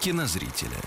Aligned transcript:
кинозрителя. 0.00 0.78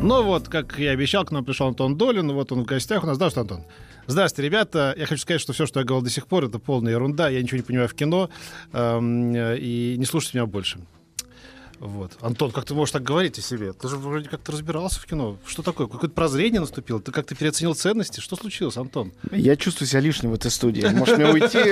Ну 0.00 0.22
вот, 0.22 0.48
как 0.48 0.78
я 0.78 0.90
обещал, 0.90 1.24
к 1.24 1.30
нам 1.30 1.44
пришел 1.44 1.68
Антон 1.68 1.96
Долин, 1.96 2.32
вот 2.32 2.52
он 2.52 2.62
в 2.62 2.66
гостях 2.66 3.04
у 3.04 3.06
нас. 3.06 3.16
Здравствуйте, 3.16 3.52
Антон. 3.52 3.66
Здравствуйте, 4.06 4.48
ребята. 4.48 4.94
Я 4.98 5.06
хочу 5.06 5.22
сказать, 5.22 5.40
что 5.40 5.52
все, 5.52 5.66
что 5.66 5.80
я 5.80 5.86
говорил 5.86 6.04
до 6.04 6.10
сих 6.10 6.26
пор, 6.26 6.44
это 6.44 6.58
полная 6.58 6.92
ерунда. 6.92 7.28
Я 7.28 7.42
ничего 7.42 7.56
не 7.56 7.62
понимаю 7.62 7.88
в 7.88 7.94
кино. 7.94 8.28
Эм, 8.72 9.34
и 9.34 9.96
не 9.96 10.04
слушайте 10.04 10.38
меня 10.38 10.46
больше. 10.46 10.78
Вот. 11.80 12.12
Антон, 12.20 12.50
как 12.50 12.64
ты 12.64 12.74
можешь 12.74 12.92
так 12.92 13.02
говорить 13.02 13.38
о 13.38 13.42
себе? 13.42 13.72
Ты 13.72 13.88
же 13.88 13.96
вроде 13.96 14.28
как-то 14.28 14.52
разбирался 14.52 15.00
в 15.00 15.06
кино. 15.06 15.36
Что 15.46 15.62
такое? 15.62 15.86
Какое-то 15.86 16.14
прозрение 16.14 16.60
наступило? 16.60 17.00
Ты 17.00 17.12
как-то 17.12 17.34
переоценил 17.34 17.74
ценности? 17.74 18.20
Что 18.20 18.36
случилось, 18.36 18.76
Антон? 18.76 19.12
Я 19.32 19.56
чувствую 19.56 19.88
себя 19.88 20.00
лишним 20.00 20.30
в 20.30 20.34
этой 20.34 20.50
студии. 20.50 20.86
Может 20.86 21.18
мне 21.18 21.26
уйти? 21.26 21.58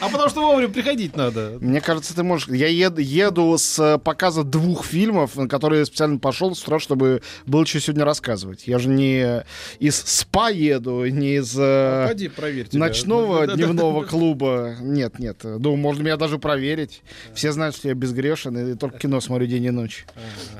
А 0.00 0.08
потому 0.08 0.28
что 0.28 0.40
вовремя 0.40 0.72
приходить 0.72 1.16
надо. 1.16 1.58
Мне 1.60 1.80
кажется, 1.80 2.14
ты 2.14 2.22
можешь... 2.22 2.48
Я 2.48 2.68
еду, 2.68 3.56
с 3.58 3.98
показа 3.98 4.44
двух 4.44 4.84
фильмов, 4.84 5.36
на 5.36 5.48
которые 5.48 5.84
специально 5.86 6.18
пошел 6.18 6.54
с 6.54 6.62
утра, 6.62 6.78
чтобы 6.78 7.22
было 7.46 7.66
что 7.66 7.80
сегодня 7.80 8.04
рассказывать. 8.04 8.66
Я 8.66 8.78
же 8.78 8.88
не 8.88 9.44
из 9.78 9.96
СПА 9.96 10.50
еду, 10.50 11.04
не 11.06 11.36
из 11.36 11.54
э, 11.58 12.30
проверь 12.36 12.68
тебя. 12.68 12.80
ночного 12.80 13.46
дневного 13.46 14.04
клуба. 14.06 14.76
Нет, 14.80 15.18
нет. 15.18 15.38
Думаю, 15.42 15.76
можно 15.76 16.02
меня 16.02 16.16
даже 16.16 16.38
проверить. 16.38 17.02
Все 17.34 17.52
знают, 17.52 17.76
что 17.76 17.88
я 17.88 17.94
безгрешен 17.94 18.72
и 18.72 18.74
только 18.74 18.98
кино 18.98 19.20
смотрю 19.20 19.45
день 19.46 19.64
и 19.64 19.70
ночь. 19.70 20.06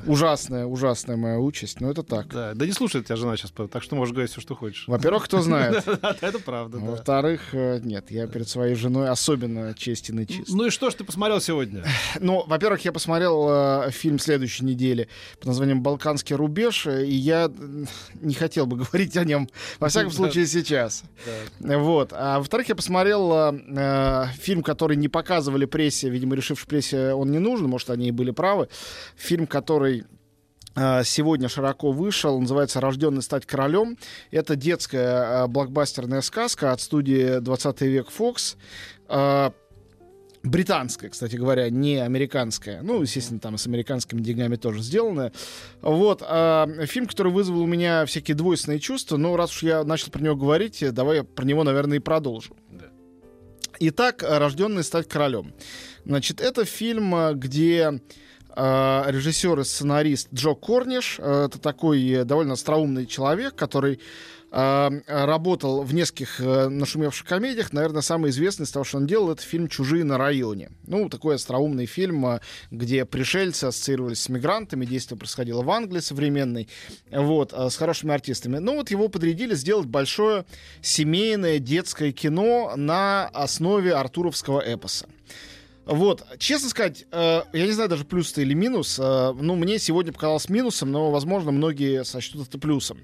Ужасная, 0.05 0.65
ужасная 0.65 1.17
моя 1.17 1.39
участь. 1.39 1.81
Но 1.81 1.89
это 1.89 2.03
так. 2.03 2.27
Да, 2.27 2.53
да 2.53 2.65
не 2.65 2.71
слушает 2.71 3.05
тебя 3.05 3.15
жена 3.15 3.37
сейчас, 3.37 3.51
так 3.71 3.83
что 3.83 3.95
можешь 3.95 4.13
говорить 4.13 4.31
все, 4.31 4.41
что 4.41 4.55
хочешь. 4.55 4.87
Во-первых, 4.87 5.25
кто 5.25 5.41
знает. 5.41 5.87
Это 6.21 6.39
правда, 6.39 6.79
да. 6.79 6.85
Во-вторых, 6.85 7.53
э, 7.53 7.79
нет, 7.83 8.11
я 8.11 8.27
перед 8.27 8.47
своей 8.47 8.75
женой 8.75 9.09
особенно 9.09 9.73
честен 9.73 10.19
и 10.19 10.27
чист. 10.27 10.49
Ну 10.49 10.65
и 10.65 10.69
что 10.69 10.89
ж 10.89 10.95
ты 10.95 11.03
посмотрел 11.03 11.41
сегодня? 11.41 11.83
Ну, 12.19 12.43
во-первых, 12.47 12.83
я 12.83 12.91
посмотрел 12.91 13.47
э, 13.49 13.91
фильм 13.91 14.19
следующей 14.19 14.65
недели 14.65 15.07
под 15.37 15.47
названием 15.47 15.81
«Балканский 15.81 16.35
рубеж», 16.35 16.87
э, 16.87 17.05
и 17.05 17.13
я 17.13 17.51
не 18.21 18.33
хотел 18.33 18.65
бы 18.65 18.77
говорить 18.83 19.15
о 19.17 19.23
нем, 19.23 19.49
во 19.79 19.89
всяком 19.89 20.11
случае, 20.11 20.47
сейчас. 20.47 21.03
Вот. 21.59 22.11
А 22.13 22.39
во-вторых, 22.39 22.69
я 22.69 22.75
посмотрел 22.75 23.53
фильм, 24.39 24.63
который 24.63 24.97
не 24.97 25.07
показывали 25.07 25.65
прессе, 25.65 26.09
видимо, 26.09 26.35
решив, 26.35 26.59
что 26.59 26.67
прессе 26.67 27.13
он 27.13 27.31
не 27.31 27.39
нужен, 27.39 27.67
может, 27.67 27.89
они 27.89 28.09
и 28.09 28.11
были 28.11 28.31
правы. 28.31 28.69
Фильм, 29.15 29.47
который 29.47 30.05
э, 30.75 31.03
сегодня 31.03 31.49
широко 31.49 31.91
вышел, 31.91 32.39
называется 32.39 32.81
«Рожденный 32.81 33.21
стать 33.21 33.45
королем». 33.45 33.97
Это 34.31 34.55
детская 34.55 35.43
э, 35.43 35.47
блокбастерная 35.47 36.21
сказка 36.21 36.71
от 36.71 36.81
студии 36.81 37.39
«20 37.39 37.87
век 37.87 38.07
Fox». 38.17 38.55
Э, 39.09 39.51
британская, 40.47 41.09
кстати 41.09 41.35
говоря, 41.35 41.69
не 41.69 41.97
американская. 41.97 42.81
Ну, 42.81 43.01
естественно, 43.01 43.39
там 43.39 43.57
с 43.57 43.67
американскими 43.67 44.21
деньгами 44.21 44.55
тоже 44.55 44.81
сделано. 44.81 45.31
Вот. 45.81 46.23
а, 46.25 46.67
фильм, 46.85 47.07
который 47.07 47.31
вызвал 47.31 47.61
у 47.61 47.67
меня 47.67 48.05
всякие 48.05 48.35
двойственные 48.35 48.79
чувства. 48.79 49.17
Но 49.17 49.35
раз 49.35 49.51
уж 49.51 49.63
я 49.63 49.83
начал 49.83 50.11
про 50.11 50.21
него 50.21 50.35
говорить, 50.35 50.83
давай 50.93 51.17
я 51.17 51.23
про 51.23 51.45
него, 51.45 51.63
наверное, 51.63 51.97
и 51.97 52.01
продолжу. 52.01 52.55
Итак, 53.79 54.23
«Рожденный 54.27 54.83
стать 54.83 55.07
королем». 55.07 55.53
Значит, 56.03 56.41
это 56.41 56.65
фильм, 56.65 57.13
где 57.37 57.99
режиссер 58.57 59.59
и 59.59 59.63
сценарист 59.63 60.29
Джо 60.33 60.53
Корниш. 60.53 61.17
э, 61.19 61.45
Это 61.45 61.59
такой 61.59 62.03
э, 62.09 62.23
довольно 62.23 62.53
остроумный 62.53 63.05
человек, 63.05 63.55
который 63.55 63.99
э, 64.51 64.89
работал 65.05 65.83
в 65.83 65.93
нескольких 65.93 66.39
э, 66.41 66.67
нашумевших 66.67 67.27
комедиях. 67.27 67.71
Наверное, 67.71 68.01
самый 68.01 68.31
известный 68.31 68.63
из 68.63 68.71
того, 68.71 68.83
что 68.83 68.97
он 68.97 69.05
делал, 69.05 69.31
это 69.31 69.43
фильм 69.43 69.67
«Чужие 69.67 70.03
на 70.03 70.17
районе». 70.17 70.71
Ну, 70.87 71.07
такой 71.09 71.35
остроумный 71.35 71.85
фильм, 71.85 72.25
э, 72.25 72.39
где 72.71 73.05
пришельцы 73.05 73.65
ассоциировались 73.65 74.21
с 74.21 74.29
мигрантами, 74.29 74.85
действие 74.85 75.19
происходило 75.19 75.61
в 75.61 75.69
Англии 75.69 75.99
современной, 75.99 76.67
вот, 77.11 77.53
э, 77.53 77.69
с 77.69 77.75
хорошими 77.75 78.13
артистами. 78.13 78.57
Ну, 78.57 78.77
вот 78.77 78.89
его 78.89 79.07
подрядили 79.07 79.53
сделать 79.53 79.85
большое 79.85 80.45
семейное 80.81 81.59
детское 81.59 82.11
кино 82.11 82.73
на 82.75 83.27
основе 83.27 83.93
артуровского 83.93 84.61
эпоса. 84.61 85.05
Вот, 85.87 86.25
честно 86.37 86.67
сказать, 86.67 87.05
э, 87.11 87.43
я 87.53 87.65
не 87.65 87.71
знаю 87.71 87.89
даже 87.89 88.03
плюс 88.03 88.33
это 88.33 88.41
или 88.41 88.53
минус. 88.53 88.99
э, 88.99 89.33
ну, 89.39 89.55
мне 89.55 89.79
сегодня 89.79 90.11
показалось 90.11 90.49
минусом, 90.49 90.91
но, 90.91 91.11
возможно, 91.11 91.51
многие 91.51 92.03
сочтут 92.03 92.49
это 92.49 92.59
плюсом. 92.59 92.99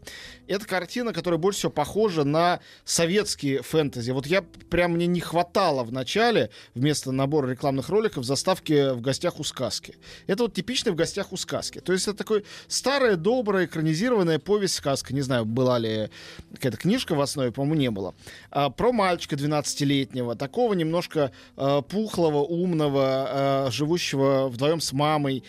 Это 0.48 0.66
картина, 0.66 1.14
которая 1.14 1.38
больше 1.38 1.60
всего 1.60 1.72
похожа 1.72 2.26
на 2.26 2.60
советские 2.84 3.62
фэнтези. 3.62 4.12
Вот 4.12 4.28
я 4.28 4.42
прям 4.70 4.92
мне 4.94 5.08
не 5.08 5.22
хватало 5.22 5.86
в 5.86 5.94
начале 5.94 6.50
вместо 6.76 7.14
набора 7.14 7.50
рекламных 7.52 7.88
роликов 7.88 8.26
заставки 8.26 8.92
в 8.94 9.00
гостях 9.00 9.40
у 9.40 9.46
сказки. 9.46 9.96
Это 10.28 10.44
вот 10.44 10.54
типичный 10.54 10.92
в 10.92 10.96
гостях 10.96 11.32
у 11.32 11.38
сказки. 11.38 11.80
То 11.80 11.94
есть 11.94 12.10
это 12.10 12.18
такой 12.18 12.44
старая, 12.68 13.16
добрая, 13.16 13.66
экранизированная 13.66 14.40
повесть 14.40 14.76
сказка. 14.76 15.14
Не 15.14 15.22
знаю, 15.22 15.46
была 15.46 15.80
ли 15.80 16.10
какая-то 16.54 16.78
книжка 16.78 17.16
в 17.16 17.22
основе, 17.22 17.54
по-моему, 17.54 17.76
не 17.76 17.92
было. 17.92 18.14
А, 18.52 18.70
про 18.70 18.92
мальчика 18.92 19.38
12-летнего, 19.38 20.36
такого 20.36 20.74
немножко 20.74 21.32
э, 21.56 21.82
пухлого, 21.88 22.40
умного, 22.40 22.73
э, 22.82 23.72
живущего 23.72 24.48
вдвоем 24.48 24.82
с 24.82 24.94
мамой, 24.94 25.44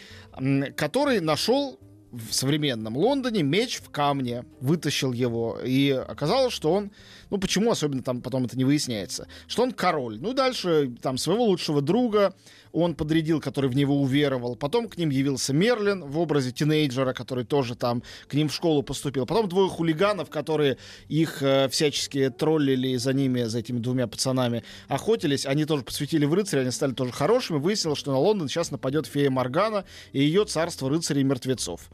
который 0.76 1.20
нашел 1.20 1.78
в 2.14 2.32
современном 2.32 2.96
Лондоне 2.96 3.42
меч 3.42 3.78
в 3.78 3.90
камне, 3.90 4.44
вытащил 4.60 5.12
его, 5.12 5.58
и 5.64 5.90
оказалось, 5.90 6.52
что 6.52 6.72
он, 6.72 6.92
ну 7.30 7.38
почему 7.38 7.70
особенно 7.70 8.02
там 8.02 8.20
потом 8.20 8.44
это 8.44 8.56
не 8.56 8.64
выясняется, 8.64 9.28
что 9.46 9.62
он 9.62 9.72
король. 9.72 10.18
Ну 10.20 10.32
дальше 10.32 10.92
там 11.02 11.18
своего 11.18 11.44
лучшего 11.44 11.82
друга 11.82 12.34
он 12.74 12.94
подрядил, 12.94 13.40
который 13.40 13.70
в 13.70 13.76
него 13.76 14.00
уверовал. 14.00 14.56
Потом 14.56 14.88
к 14.88 14.98
ним 14.98 15.10
явился 15.10 15.52
Мерлин 15.52 16.04
в 16.04 16.18
образе 16.18 16.50
тинейджера, 16.50 17.12
который 17.12 17.44
тоже 17.44 17.76
там 17.76 18.02
к 18.26 18.34
ним 18.34 18.48
в 18.48 18.54
школу 18.54 18.82
поступил. 18.82 19.26
Потом 19.26 19.48
двое 19.48 19.68
хулиганов, 19.68 20.28
которые 20.28 20.76
их 21.08 21.40
э, 21.42 21.68
всячески 21.68 22.30
троллили 22.30 22.96
за 22.96 23.12
ними, 23.12 23.44
за 23.44 23.60
этими 23.60 23.78
двумя 23.78 24.08
пацанами 24.08 24.64
охотились. 24.88 25.46
Они 25.46 25.64
тоже 25.64 25.84
посвятили 25.84 26.24
в 26.24 26.34
рыцаря, 26.34 26.62
они 26.62 26.72
стали 26.72 26.92
тоже 26.92 27.12
хорошими. 27.12 27.58
Выяснилось, 27.58 27.98
что 27.98 28.10
на 28.10 28.18
Лондон 28.18 28.48
сейчас 28.48 28.72
нападет 28.72 29.06
фея 29.06 29.30
Моргана 29.30 29.84
и 30.12 30.20
ее 30.20 30.44
царство 30.44 30.90
рыцарей 30.90 31.20
и 31.20 31.24
мертвецов. 31.24 31.88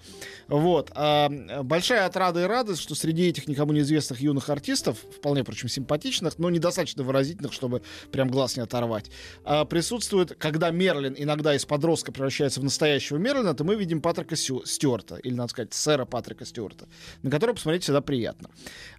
Вот. 0.49 0.91
А, 0.95 1.29
большая 1.63 2.07
отрада 2.07 2.43
и 2.43 2.45
радость, 2.45 2.81
что 2.81 2.95
среди 2.95 3.29
этих 3.29 3.49
никому 3.49 3.73
неизвестных 3.73 4.21
юных 4.21 4.49
артистов, 4.49 4.99
вполне, 5.21 5.45
причем 5.45 5.69
симпатичных, 5.69 6.39
но 6.39 6.51
недостаточно 6.51 7.03
выразительных, 7.05 7.53
чтобы 7.53 7.83
прям 8.11 8.29
глаз 8.31 8.57
не 8.57 8.63
оторвать, 8.63 9.11
а, 9.45 9.65
присутствует, 9.65 10.35
когда 10.39 10.71
Мерлин 10.71 11.15
иногда 11.17 11.55
из 11.55 11.65
подростка 11.67 12.11
превращается 12.11 12.61
в 12.61 12.65
настоящего 12.65 13.19
Мерлина, 13.19 13.55
то 13.55 13.63
мы 13.65 13.77
видим 13.77 14.01
Патрика 14.01 14.35
Сю- 14.35 14.65
Стюарта, 14.65 15.17
или, 15.17 15.35
надо 15.35 15.51
сказать, 15.51 15.75
сэра 15.75 16.07
Патрика 16.07 16.45
Стюарта, 16.45 16.89
на 17.23 17.31
которого 17.31 17.55
посмотреть 17.55 17.83
всегда 17.85 18.01
приятно. 18.01 18.51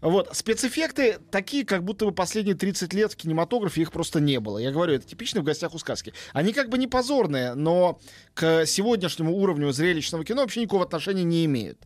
Вот. 0.01 0.29
Спецэффекты 0.35 1.17
такие, 1.31 1.65
как 1.65 1.83
будто 1.83 2.05
бы 2.05 2.11
последние 2.11 2.55
30 2.55 2.93
лет 2.93 3.13
в 3.13 3.15
кинематографе 3.15 3.81
их 3.81 3.91
просто 3.91 4.19
не 4.19 4.39
было. 4.39 4.59
Я 4.59 4.71
говорю, 4.71 4.93
это 4.93 5.07
типично 5.07 5.41
в 5.41 5.43
гостях 5.43 5.73
у 5.73 5.79
сказки. 5.79 6.13
Они 6.33 6.53
как 6.53 6.69
бы 6.69 6.77
не 6.77 6.87
позорные, 6.87 7.55
но 7.55 7.99
к 8.33 8.65
сегодняшнему 8.65 9.35
уровню 9.35 9.71
зрелищного 9.71 10.23
кино 10.23 10.41
вообще 10.41 10.61
никакого 10.61 10.83
отношения 10.83 11.23
не 11.23 11.45
имеют. 11.45 11.79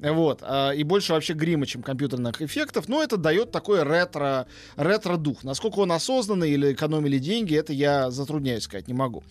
Вот. 0.00 0.40
А, 0.42 0.72
И 0.72 0.82
больше 0.82 1.12
вообще 1.12 1.32
грима, 1.34 1.66
чем 1.66 1.82
компьютерных 1.82 2.42
эффектов. 2.42 2.88
Но 2.88 3.02
это 3.02 3.16
дает 3.16 3.52
такой 3.52 3.82
ретро, 3.82 4.46
ретро-дух. 4.76 5.44
Насколько 5.44 5.80
он 5.80 5.92
осознанный 5.92 6.50
или 6.50 6.72
экономили 6.72 7.18
деньги, 7.18 7.56
это 7.56 7.72
я 7.72 8.10
затрудняюсь 8.10 8.64
сказать, 8.64 8.88
не 8.88 8.94
могу. 8.94 9.22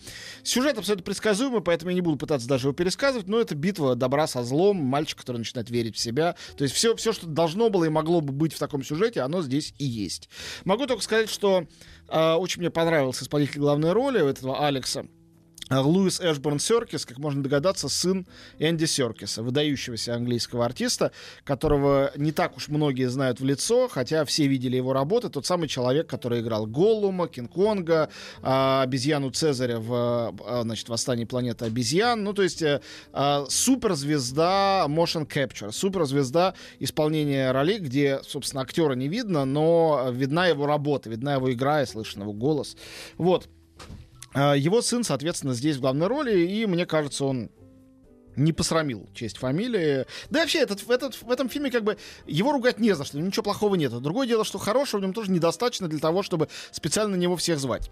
Сюжет 0.42 0.78
абсолютно 0.78 1.04
предсказуемый, 1.04 1.60
поэтому 1.60 1.90
я 1.90 1.94
не 1.94 2.00
буду 2.00 2.16
пытаться 2.16 2.48
даже 2.48 2.68
его 2.68 2.74
пересказывать, 2.74 3.28
но 3.28 3.40
это 3.40 3.54
битва 3.54 3.94
добра 3.94 4.26
со 4.26 4.42
злом, 4.42 4.76
мальчик, 4.76 5.18
который 5.18 5.38
начинает 5.38 5.70
верить 5.70 5.96
в 5.96 5.98
себя. 5.98 6.36
То 6.56 6.64
есть 6.64 6.74
все, 6.74 6.96
все 6.96 7.12
что 7.12 7.26
должно 7.26 7.68
было 7.68 7.84
и 7.84 7.88
могло 7.90 8.20
бы 8.20 8.32
быть 8.32 8.54
в 8.54 8.58
таком 8.58 8.82
сюжете, 8.82 9.20
оно 9.20 9.42
здесь 9.42 9.74
и 9.78 9.84
есть. 9.84 10.28
Могу 10.64 10.86
только 10.86 11.02
сказать, 11.02 11.28
что 11.28 11.66
э, 12.08 12.32
очень 12.34 12.60
мне 12.60 12.70
понравился 12.70 13.24
исполнитель 13.24 13.60
главной 13.60 13.92
роли 13.92 14.28
этого 14.28 14.66
Алекса. 14.66 15.06
А 15.68 15.80
Луис 15.80 16.20
Эшборн 16.20 16.58
Серкис, 16.58 17.06
как 17.06 17.18
можно 17.18 17.42
догадаться, 17.42 17.88
сын 17.88 18.26
Энди 18.58 18.84
Серкиса, 18.84 19.42
выдающегося 19.42 20.14
английского 20.14 20.64
артиста, 20.64 21.12
которого 21.44 22.12
не 22.16 22.32
так 22.32 22.56
уж 22.56 22.68
многие 22.68 23.08
знают 23.08 23.40
в 23.40 23.44
лицо, 23.44 23.88
хотя 23.88 24.24
все 24.24 24.46
видели 24.46 24.76
его 24.76 24.92
работы. 24.92 25.28
Тот 25.28 25.46
самый 25.46 25.68
человек, 25.68 26.08
который 26.08 26.40
играл 26.40 26.66
Голлума, 26.66 27.28
Кинг-Конга, 27.28 28.10
а, 28.42 28.82
обезьяну 28.82 29.30
Цезаря 29.30 29.78
в 29.78 30.34
а, 30.44 30.62
значит, 30.62 30.88
«Восстании 30.88 31.24
планеты 31.24 31.64
обезьян». 31.64 32.22
Ну, 32.22 32.32
то 32.32 32.42
есть 32.42 32.62
э, 32.62 32.80
суперзвезда 33.48 34.86
motion 34.88 35.26
capture, 35.26 35.70
суперзвезда 35.70 36.54
исполнения 36.80 37.50
ролей, 37.52 37.78
где, 37.78 38.20
собственно, 38.24 38.62
актера 38.62 38.94
не 38.94 39.08
видно, 39.08 39.44
но 39.44 40.08
видна 40.10 40.48
его 40.48 40.66
работа, 40.66 41.08
видна 41.08 41.34
его 41.34 41.52
игра 41.52 41.82
и 41.82 41.86
слышен 41.86 42.22
его 42.22 42.32
голос. 42.32 42.76
Вот. 43.16 43.48
А, 44.34 44.54
его 44.54 44.82
сын, 44.82 45.04
соответственно, 45.04 45.54
здесь 45.54 45.76
в 45.76 45.80
главной 45.80 46.06
роли, 46.06 46.40
и 46.40 46.66
мне 46.66 46.86
кажется, 46.86 47.24
он 47.24 47.50
не 48.36 48.52
посрамил 48.52 49.08
честь 49.14 49.38
фамилии. 49.38 50.06
Да 50.30 50.40
и 50.40 50.42
вообще, 50.42 50.60
этот, 50.60 50.88
этот, 50.88 51.20
в 51.20 51.30
этом 51.30 51.48
фильме 51.48 51.70
как 51.70 51.84
бы 51.84 51.98
его 52.26 52.52
ругать 52.52 52.78
не 52.78 52.92
за 52.94 53.04
что, 53.04 53.18
ничего 53.18 53.42
плохого 53.42 53.74
нет. 53.74 53.92
Другое 54.00 54.26
дело, 54.26 54.44
что 54.44 54.58
хорошего 54.58 55.00
в 55.00 55.02
нем 55.02 55.12
тоже 55.12 55.30
недостаточно 55.30 55.88
для 55.88 55.98
того, 55.98 56.22
чтобы 56.22 56.48
специально 56.70 57.16
на 57.16 57.20
него 57.20 57.36
всех 57.36 57.58
звать. 57.58 57.90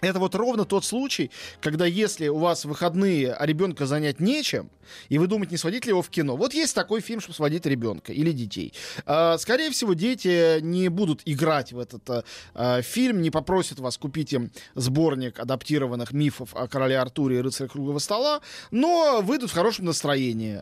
Это 0.00 0.18
вот 0.18 0.34
ровно 0.34 0.64
тот 0.64 0.84
случай, 0.84 1.30
когда 1.60 1.86
если 1.86 2.28
у 2.28 2.38
вас 2.38 2.64
выходные, 2.64 3.32
а 3.32 3.46
ребенка 3.46 3.86
занять 3.86 4.20
нечем, 4.20 4.70
и 5.08 5.18
вы 5.18 5.26
думаете, 5.26 5.52
не 5.52 5.58
сводить 5.58 5.84
ли 5.86 5.90
его 5.90 6.02
в 6.02 6.08
кино. 6.08 6.36
Вот 6.36 6.54
есть 6.54 6.74
такой 6.74 7.00
фильм, 7.00 7.20
чтобы 7.20 7.34
сводить 7.34 7.66
ребенка 7.66 8.12
или 8.12 8.32
детей. 8.32 8.72
А, 9.06 9.38
скорее 9.38 9.70
всего, 9.70 9.94
дети 9.94 10.60
не 10.60 10.88
будут 10.88 11.22
играть 11.24 11.72
в 11.72 11.78
этот 11.78 12.08
а, 12.08 12.24
а, 12.54 12.82
фильм, 12.82 13.22
не 13.22 13.30
попросят 13.30 13.78
вас 13.78 13.98
купить 13.98 14.32
им 14.32 14.50
сборник 14.74 15.38
адаптированных 15.38 16.12
мифов 16.12 16.54
о 16.54 16.68
короле 16.68 16.98
Артуре 16.98 17.38
и 17.38 17.40
рыцаре 17.40 17.68
круглого 17.68 17.98
стола, 17.98 18.40
но 18.70 19.20
выйдут 19.22 19.50
в 19.50 19.54
хорошем 19.54 19.86
настроении, 19.86 20.58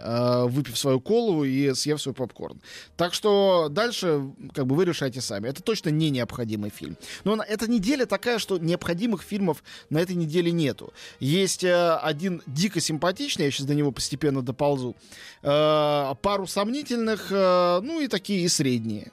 выпив 0.48 0.76
свою 0.78 1.00
колу 1.00 1.44
и 1.44 1.72
съев 1.74 2.00
свой 2.00 2.14
попкорн. 2.14 2.60
Так 2.96 3.14
что 3.14 3.68
дальше 3.70 4.30
как 4.54 4.66
бы 4.66 4.74
вы 4.76 4.84
решайте 4.84 5.20
сами. 5.20 5.48
Это 5.48 5.62
точно 5.62 5.90
не 5.90 6.10
необходимый 6.10 6.70
фильм. 6.70 6.96
Но 7.24 7.42
эта 7.42 7.70
неделя 7.70 8.06
такая, 8.06 8.38
что 8.38 8.58
необходимых 8.58 9.22
фильмов 9.26 9.62
на 9.90 9.98
этой 9.98 10.16
неделе 10.16 10.52
нету. 10.52 10.92
Есть 11.20 11.64
э, 11.64 11.96
один 11.96 12.42
дико 12.46 12.80
симпатичный, 12.80 13.46
я 13.46 13.50
сейчас 13.50 13.66
до 13.66 13.74
него 13.74 13.92
постепенно 13.92 14.42
доползу, 14.42 14.96
э, 15.42 16.14
пару 16.22 16.46
сомнительных, 16.46 17.28
э, 17.30 17.80
ну 17.82 18.00
и 18.00 18.08
такие 18.08 18.44
и 18.44 18.48
средние. 18.48 19.12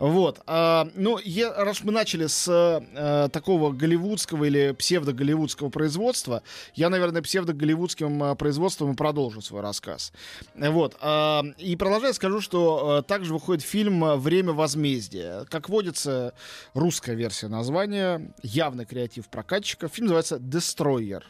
Вот. 0.00 0.40
А, 0.46 0.88
ну, 0.94 1.18
я, 1.22 1.52
раз 1.52 1.84
мы 1.84 1.92
начали 1.92 2.26
с 2.26 2.48
а, 2.48 3.28
такого 3.28 3.70
голливудского 3.70 4.44
или 4.44 4.72
псевдо-голливудского 4.72 5.68
производства, 5.68 6.42
я, 6.74 6.88
наверное, 6.88 7.20
псевдо-голливудским 7.20 8.22
а, 8.22 8.34
производством 8.34 8.92
и 8.92 8.96
продолжу 8.96 9.42
свой 9.42 9.60
рассказ. 9.60 10.12
Вот. 10.54 10.96
А, 11.02 11.44
и 11.58 11.76
продолжая 11.76 12.14
скажу, 12.14 12.40
что 12.40 12.98
а, 12.98 13.02
также 13.02 13.34
выходит 13.34 13.62
фильм 13.62 14.18
«Время 14.18 14.52
возмездия». 14.52 15.44
Как 15.50 15.68
водится, 15.68 16.32
русская 16.72 17.14
версия 17.14 17.48
названия, 17.48 18.32
явный 18.42 18.86
креатив 18.86 19.28
прокатчика. 19.28 19.88
Фильм 19.88 20.06
называется 20.06 20.36
«Destroyer». 20.36 21.22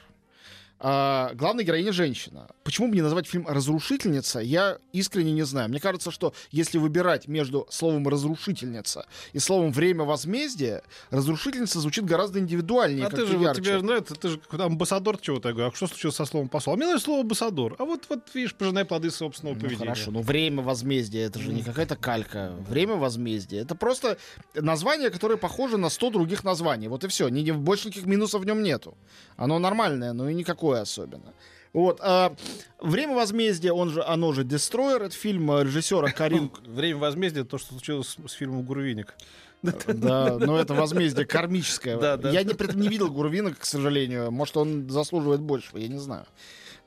А, 0.83 1.33
главная 1.35 1.63
героиня 1.63 1.93
женщина. 1.93 2.49
Почему 2.65 2.89
бы 2.89 2.95
не 2.95 3.03
назвать 3.03 3.27
фильм 3.27 3.47
«Разрушительница», 3.47 4.41
я 4.41 4.79
искренне 4.93 5.33
не 5.33 5.43
знаю. 5.43 5.69
Мне 5.69 5.79
кажется, 5.79 6.11
что 6.11 6.33
если 6.51 6.79
выбирать 6.79 7.29
между 7.29 7.67
словом 7.69 8.09
«разрушительница» 8.09 9.07
и 9.35 9.39
словом 9.41 9.73
«время 9.73 10.05
возмездия», 10.05 10.83
«разрушительница» 11.11 11.81
звучит 11.81 12.07
гораздо 12.07 12.39
индивидуальнее, 12.39 13.07
А 13.07 13.11
ты 13.11 13.27
же, 13.27 13.37
вот 13.37 13.57
тебе 13.57 13.83
нравится, 13.83 14.15
ты 14.15 14.29
же 14.31 14.41
амбассадор 14.51 15.19
чего-то, 15.19 15.49
я 15.49 15.55
говорю, 15.55 15.71
а 15.71 15.77
что 15.77 15.87
случилось 15.87 16.17
со 16.17 16.25
словом 16.25 16.49
«посол»? 16.49 16.73
А 16.73 16.77
мне 16.77 16.87
нравится 16.87 17.05
слово 17.05 17.21
«амбассадор». 17.21 17.77
А 17.79 17.85
вот, 17.85 18.07
вот 18.09 18.21
видишь, 18.33 18.55
пожинай 18.55 18.87
плоды 18.87 19.11
собственного 19.11 19.57
ну, 19.57 19.61
поведения. 19.61 19.85
хорошо, 19.85 20.11
ну 20.13 20.23
«время 20.23 20.63
возмездия»— 20.63 21.27
это 21.27 21.39
же 21.41 21.53
не 21.53 21.63
какая-то 21.63 21.97
калька. 21.97 22.55
«Время 22.67 22.95
возмездия»— 22.95 23.61
это 23.61 23.75
просто 23.75 24.17
название, 24.55 25.11
которое 25.11 25.37
похоже 25.37 25.77
на 25.77 25.91
100 25.91 26.09
других 26.09 26.43
названий. 26.43 26.89
Вот 26.89 27.05
и 27.05 27.09
все. 27.09 27.29
Ни, 27.29 27.51
больше 27.51 27.89
никаких 27.89 28.07
минусов 28.07 28.41
в 28.41 28.47
нем 28.47 28.63
нету. 28.63 28.97
Оно 29.37 29.59
нормальное, 29.59 30.15
но 30.15 30.31
и 30.31 30.35
никакое 30.35 30.70
такое 30.71 30.83
особенно. 30.83 31.35
Вот. 31.73 32.01
А, 32.03 32.35
«Время 32.81 33.15
возмездия», 33.15 33.73
он 33.73 33.91
же, 33.91 34.03
оно 34.03 34.33
же 34.33 34.45
«Дестройер», 34.45 35.03
это 35.03 35.15
фильм 35.15 35.61
режиссера 35.61 36.11
Карин... 36.17 36.51
«Время 36.67 36.99
возмездия»— 36.99 37.45
то, 37.45 37.59
что 37.59 37.75
случилось 37.75 38.09
с, 38.09 38.31
с 38.31 38.33
фильмом 38.33 38.63
«Гурвиник». 38.63 39.15
Да, 39.63 40.39
но 40.39 40.59
это 40.59 40.73
возмездие 40.73 41.27
кармическое. 41.27 41.99
Я 42.33 42.43
не, 42.45 42.55
при 42.55 42.69
этом 42.69 42.81
не 42.81 42.89
видел 42.89 43.11
Гурвина, 43.11 43.53
к 43.55 43.67
сожалению. 43.67 44.31
Может, 44.31 44.57
он 44.57 44.89
заслуживает 44.89 45.43
большего, 45.43 45.77
я 45.77 45.89
не 45.89 45.99
знаю. 45.99 46.25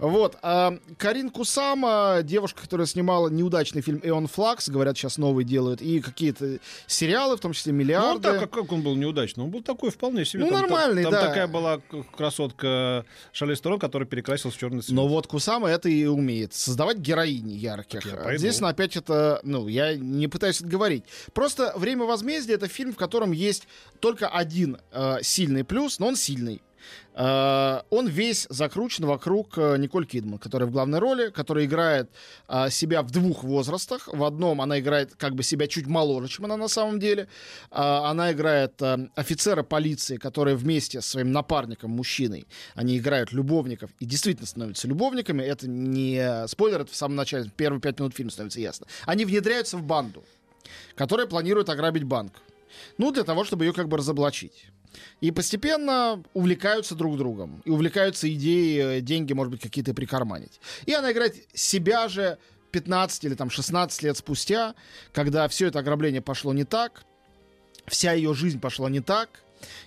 Вот. 0.03 0.38
А 0.41 0.77
Карин 0.97 1.29
Кусама, 1.29 2.19
девушка, 2.23 2.61
которая 2.61 2.85
снимала 2.85 3.29
неудачный 3.29 3.81
фильм 3.81 4.01
«Эон 4.03 4.27
Флакс», 4.27 4.67
говорят, 4.67 4.97
сейчас 4.97 5.17
новый 5.17 5.45
делают, 5.45 5.81
и 5.81 6.01
какие-то 6.01 6.59
сериалы, 6.88 7.38
в 7.38 7.39
том 7.39 7.53
числе 7.53 7.71
«Миллиарды». 7.71 8.27
Ну, 8.27 8.39
так, 8.39 8.51
как 8.51 8.71
он 8.73 8.81
был 8.81 8.95
неудачный? 8.95 9.45
Он 9.45 9.50
был 9.50 9.63
такой 9.63 9.91
вполне 9.91 10.25
себе. 10.25 10.44
Ну, 10.44 10.50
там, 10.50 10.61
нормальный, 10.61 11.03
там, 11.03 11.11
да. 11.13 11.21
Там 11.21 11.29
такая 11.29 11.47
была 11.47 11.79
красотка 12.17 13.05
Шарли 13.31 13.53
Сторон, 13.53 13.79
которая 13.79 14.05
перекрасилась 14.05 14.55
в 14.55 14.59
черный 14.59 14.81
цвет. 14.81 14.94
Но 14.94 15.07
вот 15.07 15.27
Кусама 15.27 15.69
это 15.69 15.88
и 15.88 16.05
умеет. 16.05 16.53
Создавать 16.53 16.97
героини 16.97 17.53
ярких. 17.53 18.03
Здесь, 18.35 18.59
ну, 18.59 18.67
опять 18.67 18.97
это, 18.97 19.39
ну, 19.44 19.69
я 19.69 19.95
не 19.95 20.27
пытаюсь 20.27 20.59
это 20.59 20.67
говорить. 20.67 21.05
Просто 21.33 21.71
«Время 21.77 22.03
возмездия»— 22.03 22.55
это 22.55 22.67
фильм, 22.67 22.91
в 22.91 22.97
котором 22.97 23.31
есть 23.31 23.69
только 24.01 24.27
один 24.27 24.79
э, 24.91 25.19
сильный 25.21 25.63
плюс, 25.63 26.00
но 26.00 26.07
он 26.07 26.17
сильный. 26.17 26.61
Э, 27.15 27.81
он 27.89 28.07
весь 28.07 28.47
закручен 28.50 29.06
вокруг 29.06 29.57
э, 29.57 29.77
Николь 29.77 30.06
Кидман, 30.06 30.39
которая 30.39 30.68
в 30.68 30.71
главной 30.71 31.00
роли, 31.00 31.30
которая 31.30 31.65
играет 31.65 32.09
э, 32.47 32.69
себя 32.69 33.01
в 33.03 33.12
двух 33.12 33.44
возрастах. 33.44 34.07
В 34.12 34.24
одном 34.24 34.62
она 34.62 34.80
играет 34.80 35.13
как 35.15 35.35
бы 35.35 35.44
себя 35.44 35.68
чуть 35.68 35.88
моложе, 35.88 36.27
чем 36.27 36.45
она 36.45 36.57
на 36.57 36.68
самом 36.68 37.00
деле. 37.00 37.27
Она 37.69 38.31
играет 38.31 38.81
офицера 39.15 39.63
полиции, 39.63 40.18
который 40.18 40.56
вместе 40.56 41.01
с 41.01 41.06
своим 41.06 41.31
напарником, 41.31 41.91
мужчиной, 41.91 42.47
они 42.75 42.97
играют 42.97 43.31
любовников 43.31 43.91
и 44.00 44.06
действительно 44.06 44.47
становятся 44.47 44.88
любовниками. 44.88 45.44
Это 45.44 45.68
не 45.68 46.47
спойлер, 46.47 46.81
это 46.81 46.91
в 46.91 46.95
самом 46.95 47.15
начале, 47.15 47.50
первые 47.56 47.81
пять 47.81 48.00
минут 48.00 48.15
фильма 48.15 48.31
становится 48.31 48.59
ясно. 48.59 48.88
Они 49.06 49.25
внедряются 49.25 49.77
в 49.77 49.83
банду, 49.83 50.24
которая 50.95 51.27
планирует 51.27 51.69
ограбить 51.69 52.03
банк. 52.03 52.33
Ну, 52.98 53.12
для 53.12 53.24
того, 53.24 53.44
чтобы 53.44 53.66
ее 53.66 53.74
как 53.74 53.88
бы 53.88 53.98
разоблачить. 53.98 54.68
И 55.22 55.31
постепенно 55.31 56.24
увлекаются 56.34 56.96
друг 56.96 57.18
другом. 57.18 57.62
И 57.66 57.72
увлекаются 57.72 58.31
идеей 58.31 58.98
э, 58.98 59.02
деньги, 59.02 59.34
может 59.34 59.52
быть, 59.52 59.62
какие-то 59.62 59.94
прикарманить. 59.94 60.60
И 60.86 60.94
она 60.94 61.12
играет 61.12 61.36
себя 61.54 62.08
же 62.08 62.38
15 62.72 63.24
или 63.25 63.36
там 63.36 63.50
16 63.50 64.04
лет 64.04 64.18
спустя, 64.18 64.75
когда 65.14 65.48
все 65.48 65.68
это 65.68 65.80
ограбление 65.80 66.22
пошло 66.22 66.54
не 66.54 66.64
так, 66.64 67.06
вся 67.88 68.14
ее 68.14 68.34
жизнь 68.34 68.60
пошла 68.60 68.90
не 68.90 69.00
так, 69.00 69.44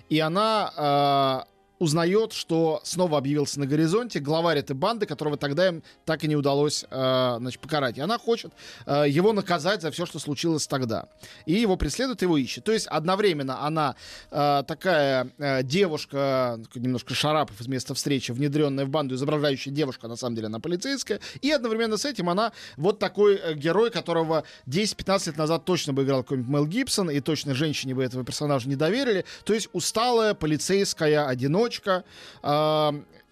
и 0.09 0.19
она 0.21 1.44
э, 1.47 1.56
узнает, 1.78 2.32
что 2.32 2.81
снова 2.84 3.19
объявился 3.19 3.61
на 3.61 3.67
горизонте 3.67 4.20
главарь 4.20 4.58
этой 4.58 4.75
банды, 4.75 5.06
которого 5.06 5.37
тогда 5.37 5.69
им 5.69 5.82
так 6.05 6.25
и 6.25 6.28
не 6.28 6.37
удалось 6.37 6.84
э, 6.90 7.37
значит, 7.38 7.61
покарать. 7.61 7.99
И 7.99 8.00
она 8.00 8.19
хочет 8.19 8.52
э, 8.87 9.05
его 9.08 9.32
наказать 9.32 9.82
за 9.82 9.90
все, 9.90 10.06
что 10.06 10.19
случилось 10.19 10.67
тогда. 10.67 11.08
И 11.44 11.55
его 11.55 11.76
преследует, 11.76 12.23
его 12.23 12.37
ищет. 12.37 12.64
То 12.64 12.73
есть 12.73 12.87
одновременно 12.87 13.64
она 13.64 13.95
э, 14.30 14.62
такая 14.66 15.30
э, 15.38 15.62
девушка, 15.62 16.59
немножко 16.75 17.14
Шарапов 17.14 17.61
из 17.61 17.68
места 17.68 17.95
встречи, 17.95 18.33
внедренная 18.33 18.85
в 18.85 18.88
банду, 18.88 19.14
изображающая 19.14 19.73
девушка, 19.73 20.09
на 20.09 20.16
самом 20.16 20.37
деле 20.37 20.47
она 20.47 20.61
полицейская. 20.61 21.21
И 21.42 21.50
одновременно 21.50 21.97
с 21.97 22.04
этим 22.04 22.30
она 22.30 22.52
вот 22.76 22.99
такой 22.99 23.37
э, 23.37 23.54
герой, 23.54 23.90
которого 23.90 24.45
10-15 24.66 25.26
лет 25.26 25.37
назад 25.37 25.64
точно 25.64 25.92
бы 25.92 26.04
играл 26.04 26.23
какой-нибудь 26.23 26.50
Мел 26.50 26.66
Гибсон, 26.66 27.11
и 27.11 27.21
точно 27.21 27.54
женщине 27.54 27.95
бы 27.95 28.02
этого 28.02 28.25
персонажа 28.25 28.68
не 28.68 28.76
доверили. 28.76 29.25
То 29.45 29.52
есть 29.52 29.68
усталая 29.73 30.35
полицейская 30.35 31.26
одиночка, 31.26 31.65
одиночка. 31.66 32.04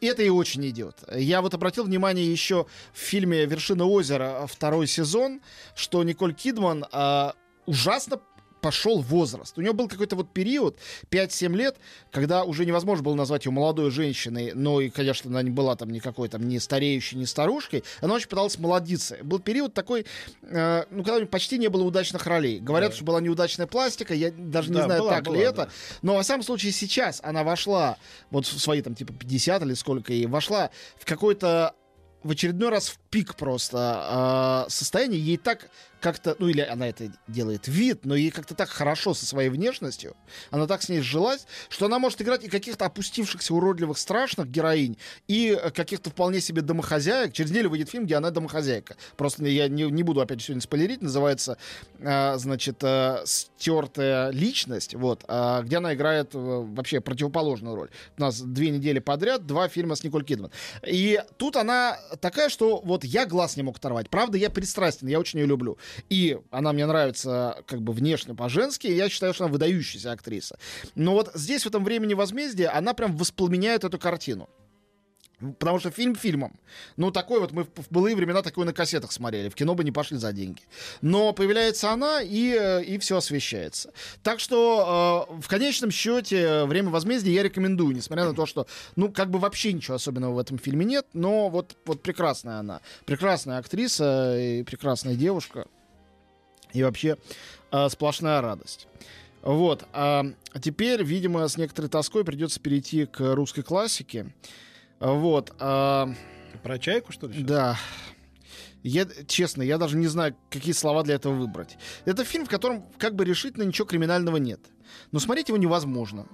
Это 0.01 0.23
и 0.23 0.29
очень 0.29 0.69
идет. 0.69 0.97
Я 1.15 1.41
вот 1.41 1.55
обратил 1.55 1.85
внимание 1.85 2.31
еще 2.31 2.67
в 2.93 2.99
фильме 2.99 3.47
«Вершина 3.47 3.87
озера» 3.87 4.47
второй 4.47 4.87
сезон, 4.87 5.41
что 5.75 6.03
Николь 6.03 6.35
Кидман 6.35 6.85
а, 6.93 7.35
ужасно 7.65 8.21
пошел 8.65 9.03
возраст. 9.03 9.59
У 9.59 9.61
нее 9.61 9.75
был 9.75 9.89
какой-то 9.89 10.17
вот 10.17 10.33
период, 10.33 10.79
5-7 11.11 11.55
лет, 11.55 11.77
когда 12.11 12.45
уже 12.45 12.65
невозможно 12.65 13.05
было 13.05 13.15
назвать 13.15 13.45
ее 13.45 13.53
молодой 13.53 13.91
женщиной, 13.91 14.53
но 14.55 14.81
и, 14.81 14.89
конечно, 14.89 15.29
она 15.29 15.43
не 15.43 15.51
была 15.51 15.77
там 15.77 15.91
никакой 15.91 16.31
там 16.31 16.49
ни 16.49 16.57
стареющей, 16.57 17.19
ни 17.19 17.27
старушкой. 17.27 17.85
Она 18.01 18.15
очень 18.15 18.27
пыталась 18.27 18.59
молодиться. 18.59 19.19
Был 19.23 19.39
период 19.39 19.75
такой, 19.75 20.07
э, 20.41 20.85
ну, 20.91 21.05
когда 21.05 21.27
почти 21.27 21.59
не 21.59 21.69
было 21.69 21.83
удачных 21.85 22.27
ролей. 22.27 22.59
Говорят, 22.59 22.93
да. 22.93 22.97
что 22.97 23.05
была 23.05 23.21
неудачная 23.21 23.67
пластика, 23.67 24.15
я 24.15 24.31
даже 24.31 24.73
да, 24.73 24.81
не 24.81 24.85
знаю, 24.87 25.03
была, 25.03 25.13
так 25.13 25.25
была, 25.25 25.37
ли 25.37 25.43
да. 25.43 25.51
это. 25.51 25.71
Но, 26.01 26.15
во 26.15 26.23
всяком 26.23 26.43
случае, 26.43 26.73
сейчас 26.73 27.21
она 27.23 27.45
вошла, 27.45 27.99
вот 28.31 28.47
в 28.47 28.59
свои 28.59 28.81
там 28.81 28.95
типа 28.95 29.13
50 29.13 29.63
или 29.63 29.75
сколько 29.75 30.15
ей, 30.15 30.25
вошла 30.25 30.71
в 30.97 31.05
какой-то 31.05 31.75
в 32.23 32.31
очередной 32.31 32.71
раз 32.71 32.97
пик 33.15 33.37
просто 33.37 34.65
э, 34.67 34.71
состояние. 34.71 35.21
Ей 35.21 35.37
так 35.37 35.71
как-то, 36.05 36.37
ну 36.39 36.49
или 36.49 36.61
она 36.61 36.87
это 36.87 37.11
делает 37.29 37.67
вид, 37.67 38.05
но 38.05 38.15
ей 38.15 38.31
как-то 38.31 38.55
так 38.55 38.69
хорошо 38.69 39.15
со 39.15 39.25
своей 39.25 39.49
внешностью, 39.49 40.15
она 40.51 40.67
так 40.67 40.83
с 40.83 40.91
ней 40.91 41.01
сжилась, 41.01 41.47
что 41.71 41.87
она 41.87 41.99
может 41.99 42.21
играть 42.21 42.45
и 42.45 42.49
каких-то 42.49 42.85
опустившихся, 42.85 43.55
уродливых, 43.55 43.97
страшных 43.97 44.51
героинь, 44.51 44.99
и 45.29 45.59
каких-то 45.75 46.11
вполне 46.11 46.43
себе 46.43 46.61
домохозяек. 46.61 47.33
Через 47.33 47.53
неделю 47.53 47.71
выйдет 47.71 47.89
фильм, 47.89 48.05
где 48.05 48.17
она 48.17 48.31
домохозяйка. 48.31 48.97
Просто 49.17 49.47
я 49.47 49.67
не, 49.69 49.85
не 49.85 50.03
буду 50.03 50.21
опять 50.21 50.43
сегодня 50.43 50.61
спойлерить, 50.61 51.01
называется, 51.01 51.57
э, 51.99 52.37
значит, 52.37 52.85
э, 52.85 53.23
«Стертая 53.25 54.29
личность», 54.29 54.95
вот, 54.95 55.25
э, 55.27 55.63
где 55.63 55.79
она 55.79 55.95
играет 55.95 56.35
э, 56.35 56.39
вообще 56.39 57.01
противоположную 57.01 57.77
роль. 57.77 57.89
У 58.19 58.21
нас 58.21 58.43
две 58.43 58.69
недели 58.69 58.99
подряд, 58.99 59.47
два 59.47 59.69
фильма 59.69 59.95
с 59.95 60.05
Николь 60.05 60.25
Кидман. 60.25 60.51
И 60.87 61.19
тут 61.39 61.57
она 61.57 61.99
такая, 62.21 62.51
что 62.51 62.83
вот 62.85 63.04
я 63.07 63.27
глаз 63.27 63.57
не 63.57 63.63
мог 63.63 63.77
оторвать. 63.77 64.11
Правда, 64.11 64.39
я 64.39 64.51
пристрастен, 64.51 65.07
я 65.07 65.21
очень 65.21 65.41
ее 65.41 65.47
люблю. 65.47 65.79
И 66.09 66.39
она 66.51 66.73
мне 66.73 66.87
нравится 66.87 67.63
как 67.67 67.83
бы 67.83 67.93
внешне 67.93 68.35
по-женски, 68.35 68.87
я 68.87 69.09
считаю, 69.09 69.35
что 69.35 69.45
она 69.45 69.53
выдающаяся 69.53 70.13
актриса. 70.13 70.59
Но 70.95 71.13
вот 71.13 71.31
здесь, 71.35 71.63
в 71.63 71.67
этом 71.67 71.85
времени 71.85 72.15
возмездия, 72.15 72.69
она 72.69 72.95
прям 72.95 73.17
воспламеняет 73.17 73.85
эту 73.85 73.99
картину. 73.99 74.49
Потому 75.53 75.79
что 75.79 75.91
фильм 75.91 76.15
фильмом. 76.15 76.59
Ну, 76.97 77.11
такой 77.11 77.41
вот 77.41 77.53
мы 77.53 77.65
в 77.65 77.91
былые 77.91 78.17
времена 78.17 78.43
такой 78.43 78.65
на 78.65 78.73
кассетах 78.73 79.13
смотрели. 79.13 79.49
В 79.49 79.55
кино 79.55 79.75
бы 79.75 79.85
не 79.85 79.93
пошли 79.93 80.17
за 80.17 80.33
деньги. 80.33 80.63
Но 81.03 81.33
появляется 81.33 81.91
она, 81.91 82.21
и, 82.23 82.57
э, 82.59 82.85
и 82.85 82.99
все 82.99 83.19
освещается. 83.19 83.93
Так 84.23 84.41
что 84.41 85.29
э, 85.31 85.41
в 85.41 85.49
конечном 85.49 85.91
счете 85.91 86.65
«Время 86.65 86.91
возмездия» 86.91 87.33
я 87.33 87.43
рекомендую, 87.43 87.95
несмотря 87.95 88.25
на 88.25 88.35
то, 88.35 88.47
что, 88.47 88.67
ну, 88.97 89.11
как 89.11 89.31
бы 89.31 89.39
вообще 89.39 89.73
ничего 89.73 89.97
особенного 89.97 90.35
в 90.35 90.39
этом 90.39 90.59
фильме 90.59 90.85
нет, 90.85 91.07
но 91.13 91.49
вот, 91.49 91.77
вот 91.85 92.03
прекрасная 92.03 92.59
она. 92.59 92.81
Прекрасная 93.07 93.59
актриса 93.59 94.39
и 94.39 94.63
прекрасная 94.63 95.15
девушка. 95.15 95.67
И 96.73 96.83
вообще 96.83 97.17
э, 97.71 97.89
сплошная 97.89 98.41
радость. 98.41 98.89
Вот. 99.45 99.85
А 99.93 100.25
теперь, 100.61 101.03
видимо, 101.03 101.47
с 101.47 101.59
некоторой 101.59 101.91
тоской 101.91 102.25
придется 102.25 102.61
перейти 102.61 103.05
к 103.05 103.35
русской 103.35 103.63
классике. 103.63 104.33
Вот. 105.01 105.53
А... 105.59 106.13
Про 106.63 106.79
чайку, 106.79 107.13
что 107.13 107.27
ли? 107.27 107.35
Сейчас? 107.35 107.47
Да. 107.47 107.79
Я, 108.83 109.07
честно, 109.27 109.63
я 109.63 109.79
даже 109.79 109.97
не 109.97 110.07
знаю, 110.07 110.37
какие 110.51 110.73
слова 110.73 111.03
для 111.03 111.15
этого 111.15 111.35
выбрать. 111.35 111.79
Это 112.05 112.23
фильм, 112.25 112.45
в 112.45 112.51
котором 112.51 112.85
как 112.99 113.15
бы 113.15 113.25
решительно 113.25 113.63
ничего 113.63 113.87
криминального 113.87 114.37
нет. 114.37 114.61
Но 115.11 115.19
смотреть 115.19 115.49
его 115.49 115.57
невозможно. 115.57 116.27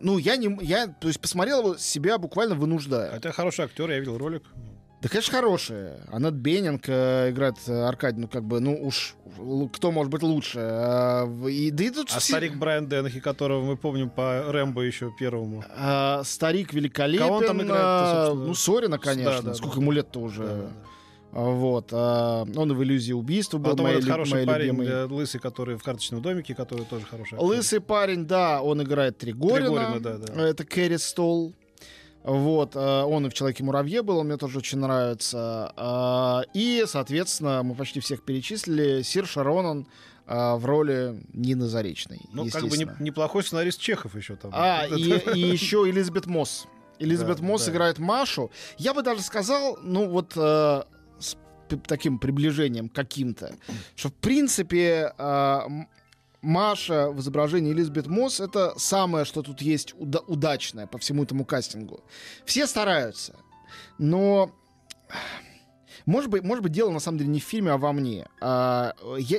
Ну, 0.00 0.18
я 0.18 0.36
не, 0.36 0.58
я, 0.62 0.86
то 0.86 1.08
есть 1.08 1.20
посмотрел 1.20 1.60
его 1.60 1.76
себя 1.76 2.18
буквально 2.18 2.54
вынуждая. 2.54 3.10
Это 3.10 3.32
хороший 3.32 3.64
актер, 3.64 3.90
я 3.90 3.98
видел 3.98 4.16
ролик. 4.18 4.44
Да, 5.00 5.08
конечно, 5.08 5.32
хорошая. 5.32 6.00
Аннет 6.10 6.34
Беннинг 6.34 6.88
э, 6.88 7.30
играет 7.30 7.54
э, 7.68 7.82
Аркадий, 7.82 8.20
ну, 8.20 8.28
как 8.28 8.44
бы, 8.44 8.58
ну, 8.58 8.74
уж 8.74 9.14
кто 9.72 9.92
может 9.92 10.10
быть 10.10 10.22
лучше. 10.22 10.58
А, 10.60 11.26
и, 11.46 11.70
да 11.70 11.84
и 11.84 11.90
тут 11.90 12.10
а 12.10 12.18
все... 12.18 12.32
старик 12.32 12.56
Брайан 12.56 12.88
Деннехи, 12.88 13.20
которого 13.20 13.64
мы 13.64 13.76
помним 13.76 14.10
по 14.10 14.50
Рэмбо 14.50 14.82
еще 14.82 15.12
первому. 15.16 15.64
А, 15.76 16.22
старик 16.24 16.72
великолепен. 16.72 17.24
Кого 17.26 17.36
он 17.36 17.46
там 17.46 17.62
играет 17.62 17.80
а, 17.80 18.34
Ну, 18.34 18.54
Сорина, 18.54 18.98
конечно. 18.98 19.42
Да, 19.42 19.42
да, 19.50 19.54
Сколько 19.54 19.76
да, 19.76 19.82
ему 19.82 19.92
лет-то 19.92 20.18
уже. 20.18 20.42
Да, 20.42 20.54
да, 20.56 20.62
да. 20.62 21.40
Вот. 21.40 21.88
А, 21.92 22.46
он 22.56 22.72
в 22.72 22.82
иллюзии 22.82 23.12
убийства 23.12 23.58
был. 23.58 23.70
Потом 23.70 23.86
моей, 23.86 23.98
этот 23.98 24.10
хороший 24.10 24.46
парень, 24.46 24.66
любимый. 24.66 24.88
Э, 24.88 25.04
лысый, 25.04 25.40
который 25.40 25.76
в 25.76 25.82
карточном 25.84 26.22
домике, 26.22 26.56
который 26.56 26.84
тоже 26.86 27.06
хороший. 27.06 27.34
Актер. 27.34 27.46
Лысый 27.46 27.80
парень, 27.80 28.26
да, 28.26 28.62
он 28.62 28.82
играет 28.82 29.18
Тригорина. 29.18 29.68
Тригорина 29.68 30.00
да, 30.00 30.18
да. 30.18 30.48
Это 30.48 30.64
Кэрри 30.64 30.96
Стол. 30.96 31.54
Вот, 32.24 32.76
э, 32.76 33.02
он 33.02 33.26
и 33.26 33.30
в 33.30 33.34
«Человеке-муравье» 33.34 34.02
был, 34.02 34.18
он 34.18 34.26
мне 34.26 34.36
тоже 34.36 34.58
очень 34.58 34.78
нравится. 34.78 35.72
Э, 35.76 36.50
и, 36.52 36.84
соответственно, 36.86 37.62
мы 37.62 37.74
почти 37.74 38.00
всех 38.00 38.22
перечислили. 38.22 39.02
Сир 39.02 39.26
Шаронан 39.26 39.86
э, 40.26 40.54
в 40.56 40.64
роли 40.66 41.22
Нины 41.32 41.66
Заречной. 41.66 42.20
Ну, 42.32 42.48
как 42.50 42.64
бы 42.64 42.76
не, 42.76 42.86
неплохой 43.00 43.42
сценарист 43.42 43.80
Чехов 43.80 44.14
еще 44.14 44.36
там. 44.36 44.50
А, 44.52 44.86
и, 44.96 45.18
и 45.34 45.40
еще 45.40 45.88
Элизабет 45.88 46.26
Мосс. 46.26 46.66
Элизабет 46.98 47.38
да, 47.38 47.44
Мосс 47.44 47.64
да. 47.64 47.72
играет 47.72 47.98
Машу. 47.98 48.50
Я 48.76 48.94
бы 48.94 49.02
даже 49.02 49.22
сказал, 49.22 49.78
ну 49.82 50.08
вот 50.08 50.32
э, 50.36 50.82
с 51.18 51.36
таким 51.86 52.18
приближением 52.18 52.88
каким-то, 52.88 53.54
что 53.94 54.08
в 54.08 54.14
принципе 54.14 55.12
э, 55.16 55.60
Маша 56.40 57.10
в 57.10 57.20
изображении 57.20 57.72
Элизабет 57.72 58.06
Мосс 58.06 58.40
это 58.40 58.78
самое, 58.78 59.24
что 59.24 59.42
тут 59.42 59.60
есть 59.60 59.94
уда- 59.98 60.20
удачное 60.26 60.86
по 60.86 60.98
всему 60.98 61.24
этому 61.24 61.44
кастингу. 61.44 62.00
Все 62.44 62.66
стараются, 62.66 63.36
но 63.98 64.52
может 66.08 66.30
быть, 66.30 66.42
может 66.42 66.62
быть, 66.62 66.72
дело 66.72 66.90
на 66.90 67.00
самом 67.00 67.18
деле 67.18 67.30
не 67.30 67.38
в 67.38 67.44
фильме, 67.44 67.70
а 67.70 67.76
во 67.76 67.92
мне. 67.92 68.26
А, 68.40 68.94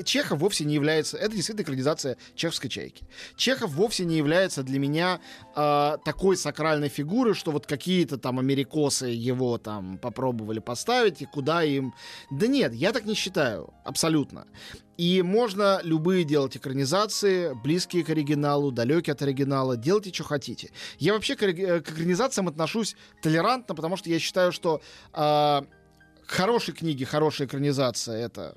Чехов 0.05 0.39
вовсе 0.39 0.65
не 0.65 0.75
является... 0.75 1.17
Это 1.17 1.35
действительно 1.35 1.63
экранизация 1.63 2.15
чеховской 2.35 2.69
чайки. 2.69 3.07
Чехов 3.35 3.71
вовсе 3.71 4.05
не 4.05 4.17
является 4.17 4.61
для 4.61 4.77
меня 4.77 5.19
а, 5.55 5.97
такой 5.97 6.37
сакральной 6.37 6.89
фигурой, 6.89 7.33
что 7.33 7.51
вот 7.51 7.65
какие-то 7.65 8.19
там 8.19 8.37
америкосы 8.37 9.07
его 9.07 9.57
там 9.57 9.97
попробовали 9.97 10.59
поставить, 10.59 11.23
и 11.23 11.25
куда 11.25 11.63
им... 11.63 11.95
Да 12.29 12.45
нет, 12.45 12.71
я 12.75 12.91
так 12.91 13.05
не 13.05 13.15
считаю. 13.15 13.73
Абсолютно. 13.83 14.45
И 14.99 15.21
можно 15.21 15.79
любые 15.83 16.25
делать 16.25 16.57
экранизации, 16.57 17.53
близкие 17.53 18.03
к 18.03 18.09
оригиналу, 18.09 18.69
далекие 18.69 19.13
от 19.13 19.21
оригинала, 19.21 19.77
делайте, 19.77 20.13
что 20.13 20.25
хотите. 20.25 20.71
Я 20.99 21.13
вообще 21.13 21.35
к, 21.35 21.41
э, 21.41 21.79
к 21.79 21.89
экранизациям 21.89 22.47
отношусь 22.49 22.95
толерантно, 23.23 23.73
потому 23.73 23.95
что 23.95 24.09
я 24.09 24.19
считаю, 24.19 24.51
что 24.51 24.81
э, 25.13 25.61
хорошей 26.29 26.73
книги, 26.73 27.03
хорошая 27.03 27.47
экранизация— 27.47 28.17
это 28.25 28.55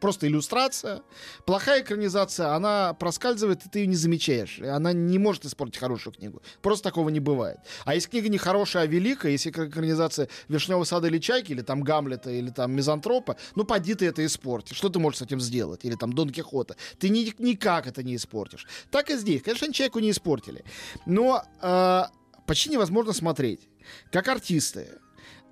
просто 0.00 0.26
иллюстрация. 0.26 1.02
Плохая 1.44 1.82
экранизация, 1.82 2.54
она 2.54 2.94
проскальзывает, 2.94 3.66
и 3.66 3.68
ты 3.68 3.80
ее 3.80 3.86
не 3.86 3.96
замечаешь. 3.96 4.60
Она 4.60 4.92
не 4.92 5.18
может 5.18 5.44
испортить 5.44 5.78
хорошую 5.78 6.14
книгу. 6.14 6.42
Просто 6.62 6.84
такого 6.84 7.08
не 7.08 7.20
бывает. 7.20 7.58
А 7.84 7.94
если 7.94 8.10
книга 8.10 8.28
не 8.28 8.38
хорошая, 8.38 8.84
а 8.84 8.86
великая, 8.86 9.32
если 9.32 9.50
экранизация 9.50 10.28
«Вишневого 10.48 10.84
сада» 10.84 11.08
или 11.08 11.18
«Чайки», 11.18 11.52
или 11.52 11.62
там 11.62 11.82
«Гамлета», 11.82 12.30
или 12.30 12.50
там 12.50 12.72
«Мизантропа», 12.72 13.36
ну, 13.54 13.64
поди 13.64 13.94
ты 13.94 14.06
это 14.06 14.24
испортишь. 14.24 14.76
Что 14.76 14.88
ты 14.88 14.98
можешь 14.98 15.18
с 15.18 15.22
этим 15.22 15.40
сделать? 15.40 15.84
Или 15.84 15.94
там 15.94 16.12
«Дон 16.12 16.30
Кихота». 16.30 16.76
Ты 16.98 17.08
ни, 17.08 17.34
никак 17.42 17.86
это 17.86 18.02
не 18.02 18.16
испортишь. 18.16 18.66
Так 18.90 19.10
и 19.10 19.16
здесь. 19.16 19.42
Конечно, 19.42 19.66
они 19.66 19.74
«Чайку» 19.74 19.98
не 19.98 20.10
испортили. 20.10 20.64
Но 21.06 21.42
э, 21.60 22.02
почти 22.46 22.70
невозможно 22.70 23.12
смотреть. 23.12 23.60
Как 24.12 24.28
артисты. 24.28 24.88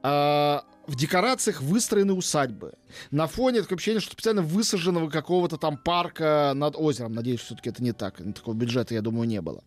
Э, 0.02 0.60
в 0.86 0.94
декорациях 0.94 1.60
выстроены 1.60 2.12
усадьбы. 2.12 2.74
На 3.10 3.26
фоне 3.26 3.62
такое 3.62 3.76
ощущение, 3.76 4.00
что 4.00 4.12
специально 4.12 4.42
высаженного 4.42 5.10
какого-то 5.10 5.56
там 5.56 5.76
парка 5.76 6.52
над 6.54 6.76
озером. 6.76 7.12
Надеюсь, 7.12 7.40
все-таки 7.40 7.70
это 7.70 7.82
не 7.82 7.92
так. 7.92 8.16
Такого 8.34 8.54
бюджета, 8.54 8.94
я 8.94 9.02
думаю, 9.02 9.28
не 9.28 9.40
было. 9.40 9.62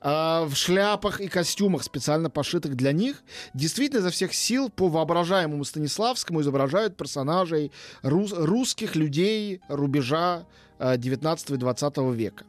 А, 0.00 0.44
в 0.44 0.54
шляпах 0.54 1.20
и 1.20 1.28
костюмах, 1.28 1.82
специально 1.82 2.30
пошитых 2.30 2.74
для 2.74 2.92
них, 2.92 3.22
действительно 3.54 4.00
изо 4.00 4.10
всех 4.10 4.34
сил 4.34 4.68
по 4.70 4.88
воображаемому 4.88 5.64
Станиславскому 5.64 6.40
изображают 6.42 6.96
персонажей 6.96 7.72
рус- 8.02 8.34
русских 8.36 8.96
людей 8.96 9.60
рубежа 9.68 10.46
19 10.78 11.50
и 11.50 11.56
20 11.56 11.96
века. 12.14 12.44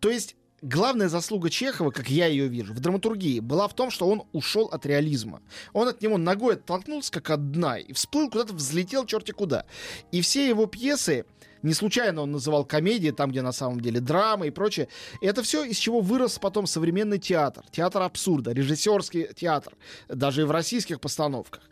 То 0.00 0.10
есть 0.10 0.36
главная 0.62 1.08
заслуга 1.08 1.50
Чехова, 1.50 1.90
как 1.90 2.08
я 2.08 2.26
ее 2.26 2.48
вижу, 2.48 2.74
в 2.74 2.80
драматургии 2.80 3.40
была 3.40 3.68
в 3.68 3.74
том, 3.74 3.90
что 3.90 4.08
он 4.08 4.24
ушел 4.32 4.66
от 4.66 4.86
реализма. 4.86 5.42
Он 5.72 5.88
от 5.88 6.02
него 6.02 6.18
ногой 6.18 6.54
оттолкнулся 6.54 7.12
как 7.12 7.30
от 7.30 7.52
дна 7.52 7.78
и 7.78 7.92
всплыл 7.92 8.30
куда-то, 8.30 8.54
взлетел 8.54 9.06
черти 9.06 9.32
куда. 9.32 9.64
И 10.12 10.20
все 10.20 10.48
его 10.48 10.66
пьесы, 10.66 11.24
не 11.62 11.74
случайно 11.74 12.22
он 12.22 12.32
называл 12.32 12.64
комедии, 12.64 13.10
там, 13.10 13.30
где 13.30 13.42
на 13.42 13.52
самом 13.52 13.80
деле 13.80 14.00
драма 14.00 14.46
и 14.46 14.50
прочее. 14.50 14.88
Это 15.20 15.42
все, 15.42 15.64
из 15.64 15.76
чего 15.76 16.00
вырос 16.00 16.38
потом 16.38 16.66
современный 16.66 17.18
театр. 17.18 17.64
Театр 17.70 18.02
абсурда, 18.02 18.52
режиссерский 18.52 19.28
театр. 19.34 19.74
Даже 20.08 20.42
и 20.42 20.44
в 20.44 20.50
российских 20.50 21.00
постановках. 21.00 21.62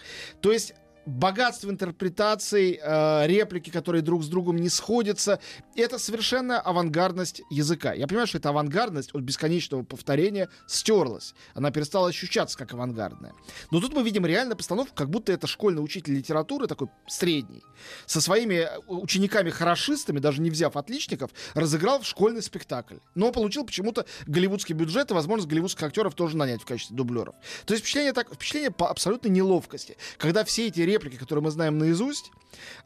То 0.40 0.52
есть 0.52 0.75
богатство 1.08 1.70
интерпретаций, 1.70 2.78
э, 2.80 3.26
реплики, 3.26 3.70
которые 3.70 4.02
друг 4.02 4.22
с 4.22 4.28
другом 4.28 4.56
не 4.56 4.68
сходятся. 4.68 5.40
Это 5.74 5.98
совершенно 5.98 6.60
авангардность 6.60 7.42
языка. 7.50 7.94
Я 7.94 8.06
понимаю, 8.06 8.26
что 8.26 8.38
эта 8.38 8.50
авангардность 8.50 9.14
от 9.14 9.22
бесконечного 9.22 9.82
повторения 9.82 10.48
стерлась. 10.66 11.34
Она 11.54 11.70
перестала 11.70 12.08
ощущаться 12.08 12.58
как 12.58 12.74
авангардная. 12.74 13.32
Но 13.70 13.80
тут 13.80 13.94
мы 13.94 14.02
видим 14.02 14.26
реально 14.26 14.54
постановку, 14.54 14.94
как 14.94 15.08
будто 15.08 15.32
это 15.32 15.46
школьный 15.46 15.82
учитель 15.82 16.14
литературы, 16.14 16.66
такой 16.66 16.88
средний, 17.06 17.62
со 18.06 18.20
своими 18.20 18.68
учениками-хорошистами, 18.86 20.18
даже 20.18 20.42
не 20.42 20.50
взяв 20.50 20.76
отличников, 20.76 21.30
разыграл 21.54 22.00
в 22.00 22.06
школьный 22.06 22.42
спектакль. 22.42 22.96
Но 23.14 23.32
получил 23.32 23.64
почему-то 23.64 24.04
голливудский 24.26 24.74
бюджет 24.74 25.10
и 25.10 25.14
возможность 25.14 25.48
голливудских 25.48 25.82
актеров 25.82 26.14
тоже 26.14 26.36
нанять 26.36 26.62
в 26.62 26.66
качестве 26.66 26.96
дублеров. 26.96 27.34
То 27.64 27.72
есть 27.72 27.82
впечатление, 27.82 28.12
так, 28.12 28.32
впечатление 28.32 28.70
по 28.70 28.90
абсолютной 28.90 29.30
неловкости. 29.30 29.96
Когда 30.18 30.44
все 30.44 30.66
эти 30.66 30.80
реплики 30.80 30.98
реплики, 30.99 31.17
которые 31.17 31.43
мы 31.43 31.50
знаем 31.50 31.78
наизусть, 31.78 32.31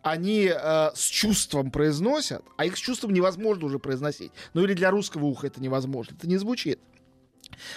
они 0.02 0.50
э, 0.52 0.90
с 0.94 1.04
чувством 1.06 1.70
произносят, 1.70 2.42
а 2.56 2.66
их 2.66 2.76
с 2.76 2.80
чувством 2.80 3.12
невозможно 3.12 3.66
уже 3.66 3.78
произносить. 3.78 4.32
Ну 4.54 4.62
или 4.62 4.74
для 4.74 4.90
русского 4.90 5.24
уха 5.24 5.46
это 5.46 5.60
невозможно. 5.60 6.14
Это 6.16 6.28
не 6.28 6.36
звучит. 6.36 6.78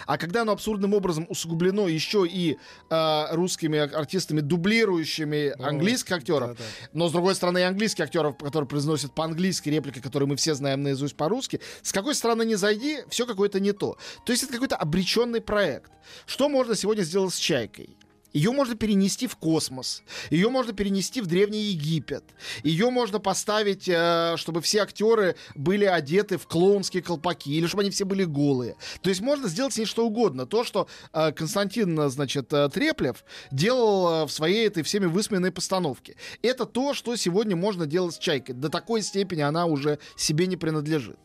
А 0.06 0.18
когда 0.18 0.42
оно 0.42 0.54
абсурдным 0.54 0.94
образом 0.94 1.26
усугублено 1.30 1.88
еще 1.88 2.26
и 2.28 2.58
э, 2.90 3.36
русскими 3.36 3.78
артистами, 3.78 4.40
дублирующими 4.40 5.54
английских 5.62 6.14
актеров, 6.14 6.52
да, 6.52 6.56
да. 6.56 6.90
но 6.94 7.10
с 7.10 7.12
другой 7.12 7.36
стороны 7.36 7.60
и 7.60 7.64
английских 7.64 8.06
актеров, 8.06 8.38
которые 8.38 8.68
произносят 8.68 9.14
по-английски 9.14 9.70
реплики, 9.70 10.00
которые 10.00 10.30
мы 10.30 10.36
все 10.38 10.54
знаем 10.54 10.84
наизусть 10.84 11.16
по-русски, 11.16 11.60
с 11.82 11.92
какой 11.92 12.16
стороны 12.16 12.46
не 12.46 12.56
зайди, 12.56 13.00
все 13.10 13.26
какое-то 13.26 13.60
не 13.60 13.74
то. 13.74 13.98
То 14.26 14.32
есть 14.32 14.44
это 14.44 14.54
какой-то 14.54 14.76
обреченный 14.76 15.42
проект. 15.42 15.92
Что 16.26 16.50
можно 16.50 16.76
сегодня 16.76 17.04
сделать 17.04 17.34
с 17.34 17.38
«Чайкой»? 17.38 17.98
Ее 18.36 18.52
можно 18.52 18.76
перенести 18.76 19.28
в 19.28 19.38
космос, 19.38 20.04
ее 20.30 20.50
можно 20.50 20.74
перенести 20.74 21.22
в 21.22 21.26
Древний 21.26 21.68
Египет, 21.68 22.26
ее 22.64 22.90
можно 22.90 23.20
поставить, 23.20 23.88
э, 23.88 24.36
чтобы 24.36 24.62
все 24.62 24.82
актеры 24.82 25.38
были 25.56 25.86
одеты 25.86 26.38
в 26.38 26.46
клоунские 26.46 27.02
колпаки, 27.02 27.56
или 27.56 27.66
чтобы 27.66 27.84
они 27.84 27.92
все 27.92 28.04
были 28.04 28.26
голые. 28.26 28.76
То 29.02 29.08
есть 29.08 29.22
можно 29.22 29.48
сделать 29.48 29.74
с 29.74 29.78
ней 29.78 29.86
что 29.86 30.06
угодно. 30.06 30.46
То, 30.46 30.66
что 30.66 30.90
э, 31.14 31.32
Константин, 31.32 32.10
значит, 32.10 32.52
э, 32.52 32.68
Треплев 32.68 33.24
делал 33.52 34.26
в 34.26 34.32
своей 34.34 34.68
этой 34.68 34.84
всеми 34.84 35.06
высмеянной 35.06 35.54
постановке. 35.54 36.18
Это 36.42 36.66
то, 36.66 36.94
что 36.94 37.16
сегодня 37.16 37.56
можно 37.56 37.86
делать 37.86 38.16
с 38.16 38.18
«Чайкой». 38.18 38.54
До 38.54 38.68
такой 38.68 39.02
степени 39.02 39.44
она 39.44 39.66
уже 39.66 39.98
себе 40.18 40.48
не 40.48 40.58
принадлежит. 40.58 41.18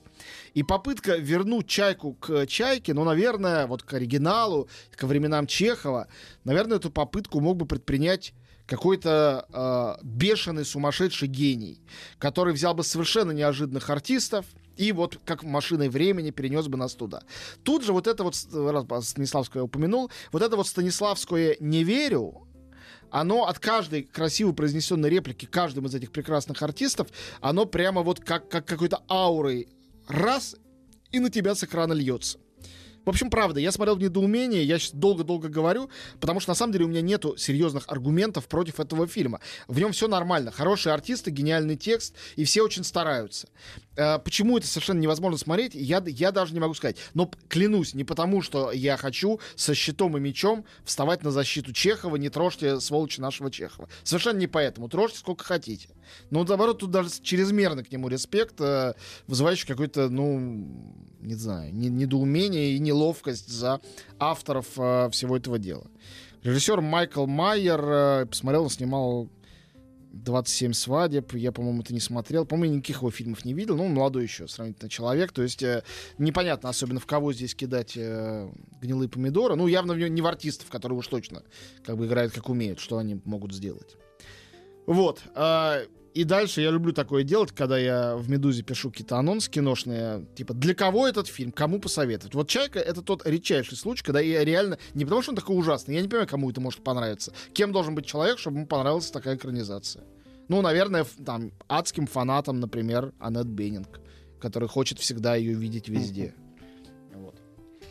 И 0.55 0.63
попытка 0.63 1.17
вернуть 1.17 1.67
чайку 1.67 2.15
к 2.15 2.47
чайке, 2.47 2.95
ну, 2.95 3.05
наверное, 3.05 3.67
вот 3.67 3.83
к 3.83 3.93
оригиналу, 3.95 4.69
ко 4.95 5.07
временам 5.07 5.47
Чехова, 5.47 6.09
наверное, 6.45 6.79
эту 6.79 6.91
попытку 6.91 7.41
мог 7.41 7.57
бы 7.57 7.67
предпринять 7.67 8.35
какой-то 8.67 9.47
э, 9.53 10.05
бешеный 10.05 10.65
сумасшедший 10.65 11.27
гений, 11.27 11.81
который 12.19 12.55
взял 12.55 12.73
бы 12.73 12.85
совершенно 12.85 13.33
неожиданных 13.33 13.91
артистов 13.91 14.47
и 14.77 14.93
вот 14.93 15.19
как 15.25 15.43
машиной 15.43 15.89
времени 15.89 16.31
перенес 16.31 16.69
бы 16.69 16.79
нас 16.79 16.95
туда. 16.95 17.23
Тут 17.65 17.85
же 17.85 17.93
вот 17.93 18.07
это 18.07 18.23
вот, 18.23 18.37
раз 18.53 19.09
Станиславское 19.09 19.65
упомянул, 19.65 20.11
вот 20.31 20.43
это 20.43 20.57
вот 20.57 20.69
Станиславское 20.69 21.57
«не 21.59 21.83
верю», 21.83 22.47
оно 23.11 23.47
от 23.47 23.59
каждой 23.59 24.05
красиво 24.05 24.53
произнесенной 24.53 25.11
реплики 25.11 25.47
каждым 25.47 25.87
из 25.87 25.95
этих 25.97 26.13
прекрасных 26.13 26.63
артистов, 26.63 27.09
оно 27.41 27.67
прямо 27.67 28.03
вот 28.03 28.21
как, 28.21 28.49
как 28.49 28.67
какой-то 28.67 29.03
аурой 29.09 29.69
раз, 30.11 30.57
и 31.13 31.21
на 31.21 31.31
тебя 31.31 31.55
с 31.55 31.65
экрана 31.65 31.93
льется. 31.93 32.39
В 33.05 33.09
общем, 33.09 33.31
правда, 33.31 33.61
я 33.61 33.73
смотрел 33.73 33.97
в 33.97 34.01
недоумении, 34.01 34.63
я 34.63 34.79
сейчас 34.79 34.93
долго-долго 34.93 35.49
говорю, 35.49 35.89
потому 36.21 36.39
что 36.39 36.51
на 36.51 36.55
самом 36.55 36.73
деле 36.73 36.85
у 36.85 36.89
меня 36.89 37.01
нету 37.01 37.37
серьезных 37.37 37.85
аргументов 37.89 38.47
против 38.47 38.79
этого 38.79 39.07
фильма. 39.07 39.41
В 39.69 39.79
нем 39.79 39.93
все 39.93 40.07
нормально. 40.07 40.51
Хорошие 40.51 40.93
артисты, 40.93 41.31
гениальный 41.31 41.77
текст, 41.77 42.15
и 42.37 42.45
все 42.45 42.63
очень 42.63 42.85
стараются. 42.85 43.49
Э, 44.01 44.19
почему 44.19 44.57
это 44.57 44.67
совершенно 44.67 44.99
невозможно 44.99 45.37
смотреть, 45.37 45.75
я, 45.75 46.03
я 46.07 46.33
даже 46.33 46.55
не 46.55 46.61
могу 46.61 46.73
сказать. 46.73 46.97
Но 47.13 47.31
клянусь, 47.49 47.93
не 47.93 48.05
потому, 48.05 48.41
что 48.41 48.73
я 48.73 48.97
хочу 48.97 49.41
со 49.57 49.75
щитом 49.75 50.17
и 50.17 50.21
мечом 50.21 50.65
вставать 50.85 51.23
на 51.23 51.31
защиту 51.31 51.75
Чехова, 51.75 52.17
не 52.17 52.31
трожьте, 52.31 52.81
сволочи, 52.81 53.21
нашего 53.21 53.51
Чехова. 53.51 53.91
Совершенно 54.03 54.39
не 54.39 54.47
поэтому. 54.47 54.89
Трожьте 54.89 55.19
сколько 55.19 55.45
хотите. 55.45 55.91
Но, 56.31 56.45
наоборот, 56.45 56.79
тут 56.79 56.91
даже 56.91 57.11
чрезмерно 57.23 57.85
к 57.85 57.93
нему 57.93 58.09
респект, 58.09 58.59
э, 58.61 58.95
вызывающий 59.27 59.67
какой-то, 59.67 60.09
ну, 60.09 60.39
не 61.21 61.35
знаю, 61.35 61.75
недоумение 61.75 62.73
и 62.73 62.79
неловкость 62.79 63.49
за 63.49 63.83
авторов 64.19 64.67
э, 64.79 65.11
всего 65.11 65.37
этого 65.37 65.59
дела. 65.59 65.87
Режиссер 66.43 66.81
Майкл 66.81 67.27
Майер, 67.27 68.27
посмотрел, 68.27 68.63
он 68.63 68.71
снимал 68.71 69.29
27 70.13 70.73
свадеб. 70.73 71.35
Я, 71.35 71.53
по-моему, 71.53 71.83
это 71.83 71.95
не 71.95 72.01
смотрел. 72.01 72.45
По-моему, 72.45 72.77
никаких 72.77 72.99
его 72.99 73.11
фильмов 73.11 73.45
не 73.45 73.53
видел. 73.53 73.77
Ну, 73.77 73.89
молодой 73.89 74.25
еще 74.25 74.49
сравнительно 74.49 74.89
человек. 74.89 75.33
То 75.33 75.43
есть 75.43 75.63
э, 75.63 75.83
непонятно, 76.19 76.69
особенно 76.69 77.01
в 77.01 77.07
кого 77.07 77.33
здесь 77.33 77.55
кидать 77.55 77.97
э, 77.97 78.51
гнилые 78.81 79.09
помидоры. 79.09 79.57
Ну, 79.57 79.67
явно 79.67 79.93
не 79.93 80.23
в 80.23 80.27
артистов, 80.27 80.69
которые 80.71 80.99
уж 80.99 81.07
точно 81.07 81.43
как 81.85 81.97
бы 81.97 82.07
играют 82.07 82.33
как 82.33 82.49
умеют, 82.49 82.81
что 82.81 82.99
они 82.99 83.21
могут 83.25 83.53
сделать. 83.53 83.97
Вот. 84.87 85.23
Э, 85.35 85.87
и 86.13 86.25
дальше 86.25 86.61
я 86.61 86.71
люблю 86.71 86.93
такое 86.93 87.23
делать, 87.23 87.53
когда 87.53 87.79
я 87.79 88.17
в 88.17 88.29
«Медузе» 88.29 88.63
пишу 88.63 88.91
какие-то 88.91 89.17
анонсы 89.17 89.51
киношные, 89.51 90.27
типа, 90.35 90.55
для 90.55 90.75
кого 90.75 91.07
этот 91.07 91.29
фильм, 91.29 91.53
кому 91.53 91.81
посоветовать. 91.81 92.35
Вот 92.35 92.49
«Чайка»— 92.49 92.79
это 92.81 93.03
тот 93.03 93.27
редчайший 93.27 93.77
случай, 93.77 94.03
когда 94.03 94.21
я 94.21 94.45
реально... 94.45 94.79
Не 94.95 95.05
потому, 95.05 95.23
что 95.23 95.33
он 95.33 95.37
такой 95.37 95.57
ужасный, 95.57 95.95
я 95.95 96.03
не 96.03 96.09
понимаю, 96.09 96.29
кому 96.29 96.51
это 96.51 96.61
может 96.61 96.83
понравиться. 96.83 97.33
Кем 97.53 97.73
должен 97.73 97.95
быть 97.95 98.07
человек, 98.07 98.39
чтобы 98.39 98.59
ему 98.59 98.67
понравилась 98.67 99.11
такая 99.11 99.37
экранизация? 99.37 100.05
Ну, 100.49 100.63
наверное, 100.63 101.07
там, 101.25 101.53
адским 101.69 102.07
фанатом, 102.07 102.59
например, 102.59 103.13
Аннет 103.21 103.47
Беннинг, 103.47 104.01
который 104.41 104.69
хочет 104.69 104.99
всегда 104.99 105.37
ее 105.37 105.55
видеть 105.55 105.89
везде. 105.89 106.35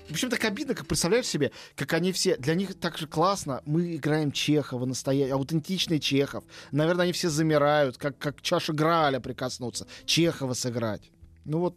В 0.09 0.13
общем, 0.13 0.29
так 0.29 0.43
обидно, 0.43 0.73
как 0.73 0.87
представляешь 0.87 1.27
себе, 1.27 1.51
как 1.75 1.93
они 1.93 2.11
все... 2.11 2.35
Для 2.37 2.55
них 2.55 2.79
так 2.79 2.97
же 2.97 3.07
классно. 3.07 3.61
Мы 3.65 3.95
играем 3.95 4.31
Чехова, 4.31 4.85
настоящий, 4.85 5.31
аутентичный 5.31 5.99
Чехов. 5.99 6.43
Наверное, 6.71 7.03
они 7.03 7.13
все 7.13 7.29
замирают, 7.29 7.97
как, 7.97 8.17
как 8.17 8.41
чаша 8.41 8.73
Граля 8.73 9.19
прикоснуться. 9.19 9.87
Чехова 10.05 10.53
сыграть. 10.53 11.11
Ну 11.45 11.59
вот, 11.59 11.75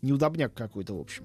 неудобняк 0.00 0.54
какой-то, 0.54 0.96
в 0.96 1.00
общем. 1.00 1.24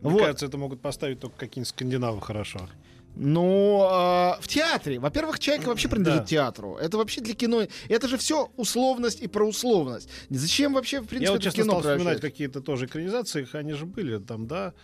Мне 0.00 0.12
вот. 0.12 0.20
кажется, 0.20 0.46
это 0.46 0.56
могут 0.56 0.80
поставить 0.80 1.20
только 1.20 1.36
какие-нибудь 1.36 1.68
скандинавы 1.68 2.20
хорошо. 2.20 2.68
Ну, 3.16 3.82
э, 3.90 4.40
в 4.40 4.46
театре. 4.46 4.98
Во-первых, 4.98 5.40
Чайка 5.40 5.68
вообще 5.68 5.88
принадлежит 5.88 6.22
да. 6.22 6.26
театру. 6.26 6.76
Это 6.76 6.96
вообще 6.96 7.20
для 7.20 7.34
кино. 7.34 7.66
Это 7.88 8.08
же 8.08 8.16
все 8.16 8.50
условность 8.56 9.20
и 9.20 9.26
проусловность. 9.26 10.08
Зачем 10.30 10.74
вообще, 10.74 11.00
в 11.00 11.06
принципе, 11.06 11.24
Я 11.26 11.32
вот, 11.32 11.42
честно, 11.42 11.64
кино 11.64 11.80
стал 11.80 11.92
вспоминать 11.92 12.20
какие-то 12.20 12.60
тоже 12.60 12.86
экранизации. 12.86 13.46
Они 13.52 13.72
же 13.72 13.84
были 13.84 14.18
там, 14.18 14.46
да. 14.46 14.74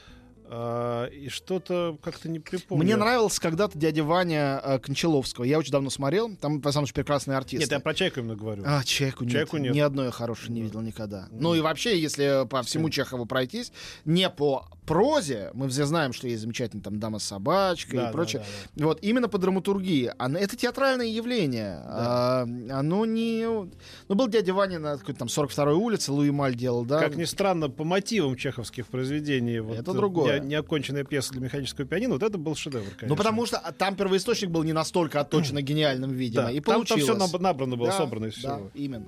А, 0.48 1.06
и 1.06 1.28
что-то 1.28 1.98
как-то 2.02 2.28
не 2.28 2.38
припомню. 2.38 2.85
Мне 2.85 2.96
нравился 2.96 3.40
когда-то 3.40 3.78
дядя 3.78 4.04
Ваня 4.04 4.61
э, 4.62 4.78
Кончаловского. 4.78 5.44
Я 5.44 5.59
очень 5.59 5.72
давно 5.72 5.90
смотрел. 5.90 6.37
Там, 6.37 6.61
по 6.61 6.72
самому 6.72 6.87
прекрасный 6.92 7.37
артист. 7.37 7.61
Нет, 7.62 7.72
я 7.72 7.80
про 7.80 7.94
Чайку 7.94 8.20
именно 8.20 8.37
говорю. 8.37 8.62
А, 8.66 8.85
Чайку 8.85 9.24
нет. 9.24 9.32
Чайку 9.32 9.56
нет. 9.56 9.74
Ни 9.74 9.80
одной 9.80 10.12
хорошей 10.12 10.50
не 10.50 10.62
видел 10.62 10.80
никогда. 10.82 11.28
Ну 11.30 11.54
и 11.54 11.61
вообще, 11.61 11.98
если 11.98 12.46
по 12.48 12.62
всему 12.62 12.90
Чехову 12.90 13.26
пройтись, 13.26 13.72
не 14.04 14.30
по 14.30 14.68
прозе, 14.87 15.51
мы 15.55 15.68
все 15.68 15.85
знаем, 15.85 16.12
что 16.12 16.29
есть 16.29 16.42
замечательная 16.42 16.83
там 16.83 16.99
«Дама 16.99 17.18
с 17.18 17.25
собачкой» 17.25 17.99
да, 17.99 18.09
и 18.09 18.12
прочее. 18.12 18.42
Да, 18.42 18.46
да, 18.46 18.70
да. 18.75 18.87
Вот, 18.87 18.99
именно 19.03 19.29
по 19.29 19.38
драматургии. 19.38 20.12
Оно, 20.18 20.38
это 20.38 20.57
театральное 20.57 21.07
явление. 21.07 21.83
Да. 21.85 21.88
А, 21.88 22.42
оно 22.70 23.05
не... 23.05 23.44
Ну, 23.44 24.14
был 24.14 24.29
дядя 24.29 24.55
Ваня 24.55 24.79
на 24.79 24.96
какой-то 24.96 25.20
там 25.20 25.29
42-й 25.29 25.75
улице, 25.75 26.12
Луи 26.12 26.31
Маль 26.31 26.55
делал, 26.55 26.85
да? 26.85 27.01
Как 27.01 27.16
ни 27.16 27.25
странно, 27.25 27.68
по 27.68 27.85
мотивам 27.85 28.37
чеховских 28.37 28.87
произведений. 28.87 29.61
Вот, 29.61 29.79
это 29.79 29.92
другое. 29.92 30.40
Не, 30.40 30.49
неоконченная 30.51 31.05
пьеса 31.05 31.33
для 31.33 31.42
механического 31.42 31.87
пианино, 31.87 32.14
вот 32.14 32.22
это 32.22 32.38
был 32.38 32.55
шедевр, 32.55 32.85
конечно. 32.85 33.09
Ну, 33.09 33.16
потому 33.16 33.46
что 33.46 33.59
там 33.79 33.96
первоисточник 33.96 34.51
был 34.51 34.62
не 34.62 34.72
настолько 34.72 35.20
отточенно 35.20 35.62
гениальным, 35.62 36.12
видимо, 36.12 36.44
да, 36.44 36.51
и 36.51 36.61
там, 36.61 36.75
получилось. 36.77 37.07
Там 37.07 37.20
все 37.29 37.38
набрано 37.38 37.77
было, 37.77 37.88
да, 37.88 37.96
собрано 37.96 38.27
из 38.27 38.35
всего. 38.35 38.57
Да, 38.57 38.70
именно. 38.75 39.07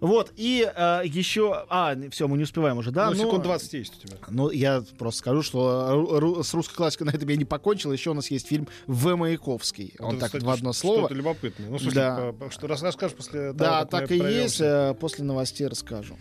Вот, 0.00 0.32
и 0.36 0.70
э, 0.74 1.02
еще... 1.04 1.64
А, 1.68 1.96
все, 2.10 2.28
мы 2.28 2.36
не 2.36 2.44
успеваем 2.44 2.78
уже, 2.78 2.90
да? 2.90 3.10
Ну, 3.10 3.16
секунд 3.16 3.42
20 3.42 3.72
есть 3.74 3.94
у 3.96 4.06
тебя. 4.06 4.16
Ну, 4.28 4.50
я 4.50 4.82
просто 4.98 5.20
скажу, 5.20 5.42
что 5.42 6.42
с 6.42 6.54
русской 6.54 6.74
классикой 6.74 7.06
на 7.06 7.10
этом 7.10 7.28
я 7.28 7.36
не 7.36 7.44
покончил. 7.44 7.92
Еще 7.92 8.10
у 8.10 8.14
нас 8.14 8.30
есть 8.30 8.46
фильм 8.46 8.68
В. 8.86 9.16
Маяковский. 9.16 9.94
Вот 9.98 10.08
Он 10.08 10.12
это, 10.12 10.20
так 10.20 10.28
кстати, 10.28 10.44
в 10.44 10.50
одно 10.50 10.72
слово. 10.72 11.00
Что-то 11.00 11.14
любопытное. 11.14 11.70
Ну, 11.70 11.78
слушай, 11.78 11.94
да. 11.94 12.32
по, 12.38 12.50
что 12.50 12.66
расскажешь 12.66 13.16
после 13.16 13.52
того, 13.52 13.54
Да, 13.54 13.84
так 13.84 14.10
и 14.10 14.16
есть. 14.16 14.60
Э, 14.60 14.94
после 14.98 15.24
новостей 15.24 15.66
расскажу. 15.66 16.16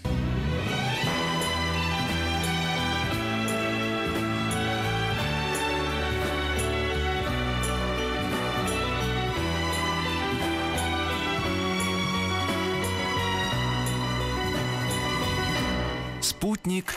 Спутник 16.77 16.95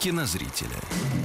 кинозрителя. 0.00 0.76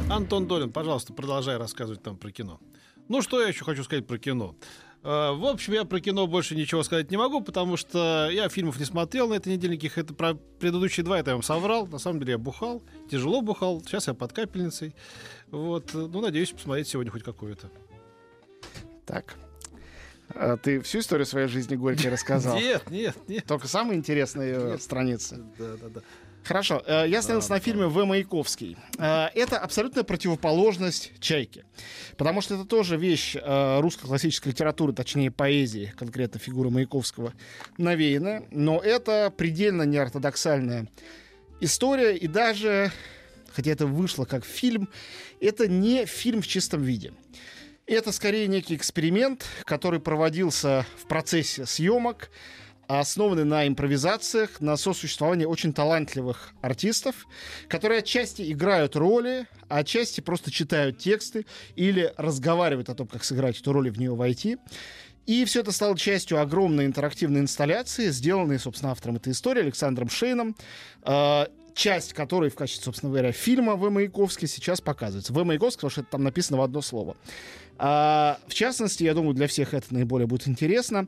Антон 0.09 0.47
Долин, 0.47 0.71
пожалуйста, 0.71 1.11
продолжай 1.11 1.57
рассказывать 1.57 2.01
там 2.01 2.15
про 2.15 2.31
кино. 2.31 2.61
Ну, 3.09 3.21
что 3.21 3.41
я 3.41 3.49
еще 3.49 3.65
хочу 3.65 3.83
сказать 3.83 4.07
про 4.07 4.17
кино? 4.17 4.55
Э, 5.03 5.33
в 5.33 5.45
общем, 5.45 5.73
я 5.73 5.83
про 5.83 5.99
кино 5.99 6.25
больше 6.25 6.55
ничего 6.55 6.81
сказать 6.83 7.11
не 7.11 7.17
могу, 7.17 7.41
потому 7.41 7.75
что 7.75 8.29
я 8.31 8.47
фильмов 8.47 8.79
не 8.79 8.85
смотрел 8.85 9.27
на 9.27 9.33
этой 9.33 9.51
неделе 9.51 9.73
никаких. 9.73 9.97
Это 9.97 10.13
про 10.13 10.35
предыдущие 10.35 11.03
два, 11.03 11.19
это 11.19 11.31
я 11.31 11.35
вам 11.35 11.43
соврал. 11.43 11.87
На 11.87 11.99
самом 11.99 12.19
деле 12.21 12.33
я 12.33 12.37
бухал, 12.37 12.81
тяжело 13.11 13.41
бухал. 13.41 13.81
Сейчас 13.81 14.07
я 14.07 14.13
под 14.13 14.31
капельницей. 14.31 14.95
Вот. 15.51 15.93
Ну, 15.93 16.21
надеюсь 16.21 16.51
посмотреть 16.51 16.87
сегодня 16.87 17.11
хоть 17.11 17.23
какое-то. 17.23 17.69
Так. 19.05 19.35
А 20.29 20.55
ты 20.55 20.79
всю 20.81 20.99
историю 20.99 21.25
своей 21.25 21.47
жизни 21.47 21.75
горькой 21.75 22.11
рассказал? 22.11 22.55
Нет, 22.55 22.89
нет, 22.89 23.17
нет. 23.27 23.43
Только 23.45 23.67
самые 23.67 23.97
интересные 23.97 24.77
страницы. 24.77 25.43
Да, 25.57 25.75
да, 25.81 25.89
да. 25.95 26.01
Хорошо, 26.43 26.81
э, 26.85 27.05
я 27.07 27.19
остановился 27.19 27.51
на 27.51 27.59
фильме 27.59 27.87
В. 27.87 28.05
Маяковский. 28.05 28.77
Э, 28.97 29.27
это 29.35 29.57
абсолютная 29.59 30.03
противоположность 30.03 31.11
«Чайки». 31.19 31.65
Потому 32.17 32.41
что 32.41 32.55
это 32.55 32.65
тоже 32.65 32.97
вещь 32.97 33.35
э, 33.35 33.79
русской 33.81 34.07
классической 34.07 34.49
литературы, 34.49 34.93
точнее 34.93 35.31
поэзии, 35.31 35.93
конкретно 35.97 36.39
фигуры 36.39 36.69
Маяковского, 36.69 37.33
навеяна. 37.77 38.43
Но 38.51 38.79
это 38.79 39.31
предельно 39.35 39.83
неортодоксальная 39.83 40.87
история 41.61 42.15
и 42.15 42.27
даже 42.27 42.91
хотя 43.51 43.71
это 43.71 43.85
вышло 43.85 44.25
как 44.25 44.45
фильм, 44.45 44.89
это 45.39 45.67
не 45.67 46.05
фильм 46.05 46.41
в 46.41 46.47
чистом 46.47 46.81
виде. 46.81 47.13
Это 47.85 48.11
скорее 48.11 48.47
некий 48.47 48.75
эксперимент, 48.75 49.45
который 49.63 49.99
проводился 49.99 50.85
в 50.97 51.07
процессе 51.07 51.65
съемок, 51.65 52.29
основанный 52.97 53.45
на 53.45 53.67
импровизациях, 53.67 54.61
на 54.61 54.75
сосуществовании 54.75 55.45
очень 55.45 55.73
талантливых 55.73 56.53
артистов, 56.61 57.27
которые 57.67 57.99
отчасти 57.99 58.51
играют 58.51 58.95
роли, 58.95 59.45
а 59.67 59.77
отчасти 59.77 60.21
просто 60.21 60.49
читают 60.49 60.97
тексты 60.97 61.45
или 61.75 62.11
разговаривают 62.17 62.89
о 62.89 62.95
том, 62.95 63.05
как 63.05 63.23
сыграть 63.23 63.61
эту 63.61 63.73
роль 63.73 63.89
и 63.89 63.91
в 63.91 63.99
нее 63.99 64.15
войти. 64.15 64.57
И 65.27 65.45
все 65.45 65.59
это 65.59 65.71
стало 65.71 65.95
частью 65.95 66.41
огромной 66.41 66.87
интерактивной 66.87 67.41
инсталляции, 67.41 68.09
сделанной, 68.09 68.57
собственно, 68.57 68.91
автором 68.91 69.17
этой 69.17 69.33
истории 69.33 69.61
Александром 69.61 70.09
Шейном, 70.09 70.55
э, 71.03 71.45
часть 71.75 72.13
которой 72.13 72.49
в 72.49 72.55
качестве, 72.55 72.85
собственно 72.85 73.11
говоря, 73.11 73.31
фильма 73.31 73.75
В. 73.75 73.91
Маяковский 73.91 74.47
сейчас 74.47 74.81
показывается. 74.81 75.31
В. 75.31 75.43
Маяковский, 75.43 75.77
потому 75.77 75.91
что 75.91 76.01
это 76.01 76.09
там 76.09 76.23
написано 76.23 76.57
в 76.57 76.61
одно 76.61 76.81
слово. 76.81 77.15
А, 77.81 78.39
в 78.47 78.53
частности, 78.53 79.05
я 79.05 79.13
думаю, 79.13 79.33
для 79.33 79.47
всех 79.47 79.73
это 79.73 79.93
наиболее 79.93 80.27
будет 80.27 80.49
интересно. 80.49 81.07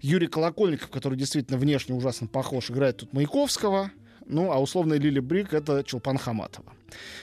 Юрий 0.00 0.28
Колокольников, 0.28 0.88
который 0.88 1.18
действительно 1.18 1.58
внешне 1.58 1.96
ужасно 1.96 2.28
похож, 2.28 2.70
играет 2.70 2.98
тут 2.98 3.12
Маяковского. 3.12 3.90
Ну, 4.26 4.52
а 4.52 4.60
условно 4.60 4.94
Лили 4.94 5.18
Брик— 5.18 5.52
это 5.52 5.82
Чулпан 5.82 6.16
Хаматова. 6.16 6.72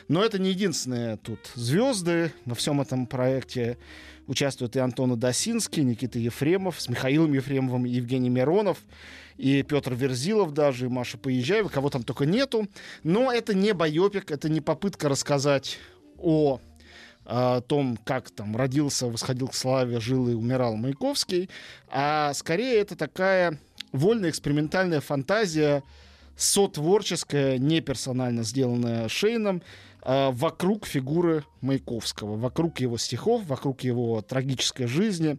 Но 0.10 0.22
это 0.22 0.38
не 0.38 0.50
единственные 0.50 1.16
тут 1.16 1.40
звезды 1.56 2.34
во 2.44 2.56
всем 2.56 2.82
этом 2.82 3.08
проекте. 3.08 3.78
Участвуют 4.28 4.76
и 4.76 4.80
Антон 4.80 5.18
Досинский, 5.18 5.84
Никита 5.84 6.20
Ефремов, 6.20 6.82
с 6.82 6.90
Михаилом 6.90 7.34
Ефремовым, 7.34 7.86
Евгений 7.86 8.30
Миронов, 8.30 8.80
и 9.38 9.64
Петр 9.64 9.94
Верзилов 9.94 10.54
даже, 10.54 10.86
и 10.86 10.90
Маша 10.90 11.18
Поезжаева, 11.18 11.70
кого 11.70 11.90
там 11.90 12.04
только 12.04 12.26
нету. 12.26 12.68
Но 13.04 13.32
это 13.32 13.56
не 13.56 13.74
байопик, 13.74 14.30
это 14.30 14.50
не 14.50 14.60
попытка 14.60 15.08
рассказать 15.08 15.80
о 16.18 16.60
том, 17.68 17.98
как 18.04 18.32
там 18.32 18.56
родился, 18.56 19.06
восходил 19.08 19.50
к 19.50 19.56
славе, 19.56 20.00
жил 20.00 20.30
и 20.30 20.34
умирал 20.34 20.76
Маяковский, 20.76 21.50
а 21.88 22.34
скорее 22.34 22.80
это 22.80 22.96
такая 22.96 23.60
вольная 23.92 24.30
экспериментальная 24.30 25.02
фантазия, 25.02 25.84
сотворческая, 26.36 27.58
не 27.58 27.82
персонально 27.82 28.44
сделанная 28.44 29.10
Шейном, 29.10 29.62
э, 30.04 30.30
вокруг 30.32 30.86
фигуры 30.86 31.44
Маяковского, 31.62 32.38
вокруг 32.38 32.80
его 32.80 32.98
стихов, 32.98 33.46
вокруг 33.46 33.82
его 33.82 34.22
трагической 34.22 34.88
жизни. 34.88 35.38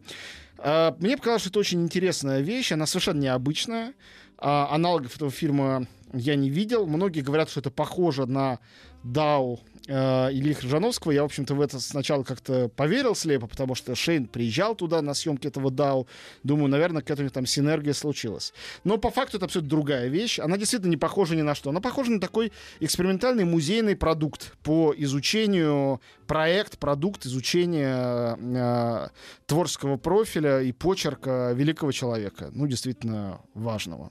Э, 0.59 0.93
мне 0.99 1.17
показалось, 1.17 1.43
что 1.43 1.51
это 1.51 1.61
очень 1.61 1.83
интересная 1.83 2.41
вещь, 2.41 2.73
она 2.73 2.87
совершенно 2.87 3.21
необычная. 3.21 3.95
Э, 4.39 4.67
аналогов 4.71 5.17
этого 5.17 5.31
фильма 5.31 5.87
я 6.13 6.37
не 6.37 6.51
видел. 6.51 6.87
Многие 6.87 7.21
говорят, 7.21 7.51
что 7.51 7.61
это 7.61 7.71
похоже 7.71 8.27
на 8.27 8.59
Дау 9.03 9.61
э, 9.87 10.29
Ильи 10.33 10.55
Крыжановского. 10.55 11.13
Я, 11.13 11.23
в 11.23 11.27
общем-то, 11.27 11.55
в 11.55 11.61
это 11.61 11.81
сначала 11.81 12.23
как-то 12.23 12.69
поверил 12.69 13.15
слепо, 13.15 13.47
потому 13.47 13.75
что 13.75 13.95
Шейн 13.95 14.27
приезжал 14.27 14.75
туда 14.75 15.01
на 15.03 15.15
съемки 15.15 15.47
этого 15.47 15.71
Дау. 15.71 16.07
Думаю, 16.43 16.69
наверное, 16.69 17.03
какая-то 17.03 17.33
там 17.33 17.47
синергия 17.47 17.95
случилась. 17.95 18.53
Но 18.85 18.99
по 18.99 19.11
факту 19.11 19.37
это 19.37 19.47
абсолютно 19.47 19.71
другая 19.71 20.09
вещь. 20.09 20.39
Она 20.39 20.59
действительно 20.59 20.91
не 20.91 20.97
похожа 20.97 21.37
ни 21.37 21.43
на 21.43 21.55
что. 21.55 21.71
Она 21.71 21.81
похожа 21.81 22.11
на 22.11 22.21
такой 22.21 22.53
экспериментальный 22.81 23.45
музейный 23.45 23.97
продукт 23.97 24.55
по 24.63 24.93
изучению 24.97 26.01
проект, 26.27 26.79
продукт 26.79 27.25
изучения 27.25 28.37
э, 28.39 29.09
творческого 29.47 29.97
профиля 29.97 30.61
и 30.61 30.73
почерка 30.73 31.53
великого 31.55 31.93
человека. 31.93 32.51
Ну, 32.53 32.67
действительно 32.67 33.41
важного. 33.55 34.11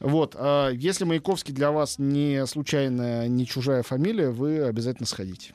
Вот, 0.00 0.36
а 0.38 0.70
если 0.70 1.04
Маяковский 1.04 1.52
для 1.52 1.72
вас 1.72 1.98
не 1.98 2.46
случайная, 2.46 3.28
не 3.28 3.46
чужая 3.46 3.82
фамилия, 3.82 4.30
вы 4.30 4.62
обязательно 4.62 5.06
сходите. 5.06 5.54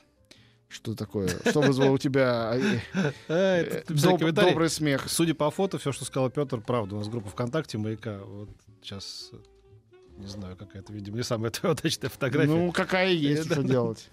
Что 0.68 0.94
такое? 0.94 1.28
Что 1.28 1.60
вызвало 1.60 1.90
у 1.90 1.98
тебя 1.98 2.52
э, 2.56 3.12
э, 3.88 4.32
добрый 4.32 4.68
смех? 4.68 5.04
Судя 5.08 5.34
по 5.34 5.50
фото, 5.50 5.78
все, 5.78 5.92
что 5.92 6.04
сказал 6.04 6.30
Петр, 6.30 6.60
правда. 6.60 6.96
У 6.96 6.98
нас 6.98 7.08
группа 7.08 7.30
ВКонтакте 7.30 7.78
Маяка. 7.78 8.18
Вот 8.24 8.50
сейчас 8.82 9.30
не 10.18 10.26
знаю, 10.26 10.56
какая-то, 10.56 10.92
видимо, 10.92 11.16
не 11.16 11.22
самая 11.22 11.50
твоя 11.50 11.72
удачная 11.72 12.10
фотография. 12.10 12.50
Ну, 12.50 12.72
какая 12.72 13.10
есть, 13.10 13.44
что 13.50 13.62
делать. 13.62 14.08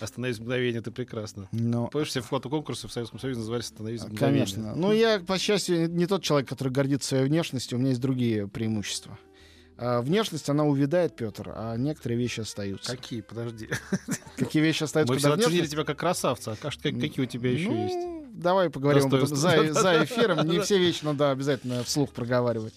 Остановись 0.00 0.38
мгновение, 0.38 0.80
это 0.80 0.90
прекрасно. 0.90 1.48
Но... 1.52 1.88
Помнишь, 1.88 2.08
все 2.08 2.20
фотоконкурсы 2.20 2.88
в 2.88 2.92
Советском 2.92 3.18
Союзе 3.18 3.40
назывались 3.40 3.66
«Остановись 3.66 4.02
мгновение». 4.02 4.46
Конечно. 4.46 4.74
Ну, 4.74 4.92
я, 4.92 5.20
по 5.20 5.38
счастью, 5.38 5.90
не 5.90 6.06
тот 6.06 6.22
человек, 6.22 6.48
который 6.48 6.72
гордится 6.72 7.10
своей 7.10 7.24
внешностью. 7.24 7.78
У 7.78 7.80
меня 7.80 7.90
есть 7.90 8.00
другие 8.00 8.48
преимущества. 8.48 9.18
А 9.82 10.02
внешность, 10.02 10.48
она 10.50 10.64
увядает, 10.64 11.16
Петр, 11.16 11.52
а 11.54 11.74
некоторые 11.76 12.18
вещи 12.18 12.40
остаются. 12.40 12.94
Какие? 12.94 13.22
Подожди. 13.22 13.70
Какие 14.36 14.62
вещи 14.62 14.82
остаются? 14.82 15.14
Мы 15.14 15.18
все 15.18 15.32
оценили 15.32 15.66
тебя 15.66 15.84
как 15.84 15.98
красавца. 15.98 16.52
А 16.52 16.70
какие 16.70 17.20
у 17.22 17.26
тебя 17.26 17.50
еще 17.50 17.70
ну, 17.70 17.84
есть? 17.84 18.19
Давай 18.32 18.70
поговорим 18.70 19.06
об 19.06 19.14
этом 19.14 19.26
за, 19.26 19.72
за 19.72 20.04
эфиром. 20.04 20.46
Не 20.46 20.60
все 20.60 20.78
вещи 20.78 21.04
надо 21.04 21.30
обязательно 21.30 21.82
вслух 21.84 22.10
проговаривать. 22.10 22.74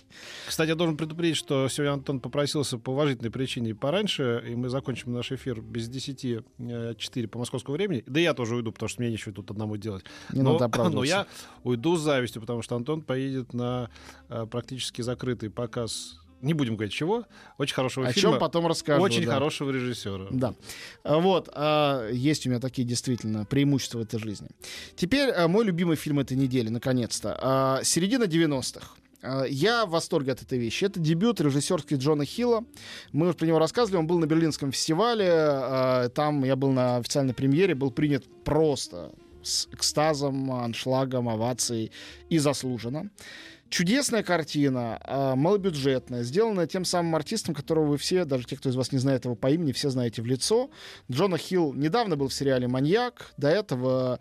Кстати, 0.48 0.70
я 0.70 0.76
должен 0.76 0.98
предупредить, 0.98 1.38
что 1.38 1.68
сегодня 1.70 1.94
Антон 1.94 2.20
попросился 2.20 2.78
по 2.78 2.92
уважительной 2.92 3.32
причине 3.32 3.76
пораньше, 3.76 4.44
и 4.48 4.56
мы 4.56 4.70
закончим 4.70 5.14
наш 5.14 5.32
эфир 5.32 5.62
без 5.62 5.88
10 5.88 6.44
4 6.98 7.28
по 7.28 7.40
московскому 7.40 7.76
времени. 7.76 8.04
Да 8.08 8.20
я 8.20 8.34
тоже 8.34 8.56
уйду, 8.56 8.72
потому 8.72 8.90
что 8.90 9.02
мне 9.02 9.12
нечего 9.12 9.34
тут 9.34 9.52
одному 9.52 9.78
делать. 9.78 10.06
Не 10.32 10.42
но, 10.42 10.60
но 10.90 11.04
я 11.04 11.28
уйду 11.64 11.96
с 11.98 12.02
завистью, 12.02 12.42
потому 12.42 12.62
что 12.62 12.76
Антон 12.76 13.02
поедет 13.02 13.54
на 13.54 13.90
э, 14.30 14.46
практически 14.50 15.02
закрытый 15.02 15.50
показ 15.50 16.20
не 16.44 16.54
будем 16.54 16.76
говорить 16.76 16.94
чего, 16.94 17.26
очень 17.58 17.74
хорошего 17.74 18.08
О 18.08 18.12
фильма. 18.12 18.32
чем 18.34 18.40
потом 18.40 18.68
расскажу. 18.68 19.02
Очень 19.02 19.26
да. 19.26 19.34
хорошего 19.34 19.72
режиссера. 19.72 20.28
Да. 20.30 20.54
А, 21.04 21.18
вот. 21.20 21.50
А, 21.54 22.10
есть 22.12 22.46
у 22.46 22.50
меня 22.50 22.60
такие 22.60 22.86
действительно 22.86 23.46
преимущества 23.46 24.00
в 24.00 24.02
этой 24.02 24.20
жизни. 24.20 24.50
Теперь 24.96 25.32
а, 25.32 25.48
мой 25.48 25.64
любимый 25.64 25.96
фильм 25.96 26.20
этой 26.20 26.36
недели, 26.36 26.70
наконец-то. 26.70 27.82
Середина 27.84 28.26
90-х. 28.26 28.88
Я 29.50 29.86
в 29.86 29.92
восторге 29.92 30.34
от 30.34 30.42
этой 30.42 30.58
вещи. 30.58 30.84
Это 30.84 31.00
дебют 31.00 31.40
режиссерский 31.40 31.96
Джона 31.96 32.26
Хилла. 32.26 32.66
Мы 33.14 33.28
уже 33.28 33.38
про 33.38 33.46
него 33.46 33.58
рассказывали. 33.58 34.00
Он 34.00 34.08
был 34.08 34.20
на 34.20 34.26
Берлинском 34.26 34.74
фестивале. 34.74 36.10
Там 36.10 36.44
я 36.44 36.58
был 36.58 36.74
на 36.74 36.98
официальной 36.98 37.34
премьере. 37.34 37.74
Был 37.74 37.90
принят 37.90 38.26
просто 38.44 39.14
с 39.42 39.68
экстазом, 39.72 40.52
аншлагом, 40.52 41.30
овацией 41.30 41.92
и 42.30 42.38
заслуженно. 42.38 43.10
Чудесная 43.74 44.22
картина, 44.22 45.02
э, 45.04 45.34
малобюджетная, 45.34 46.22
сделанная 46.22 46.68
тем 46.68 46.86
самым 46.86 47.16
артистом, 47.16 47.56
которого 47.56 47.88
вы 47.88 47.98
все, 47.98 48.24
даже 48.24 48.46
те, 48.46 48.56
кто 48.56 48.70
из 48.70 48.76
вас 48.76 48.92
не 48.92 49.00
знает 49.00 49.26
его 49.26 49.34
по 49.34 49.50
имени, 49.50 49.72
все 49.72 49.90
знаете 49.90 50.22
в 50.22 50.28
лицо. 50.28 50.70
Джона 51.12 51.40
Хилл 51.40 51.74
недавно 51.74 52.16
был 52.16 52.28
в 52.28 52.34
сериале 52.36 52.68
«Маньяк», 52.68 53.34
до 53.36 53.50
этого 53.50 54.20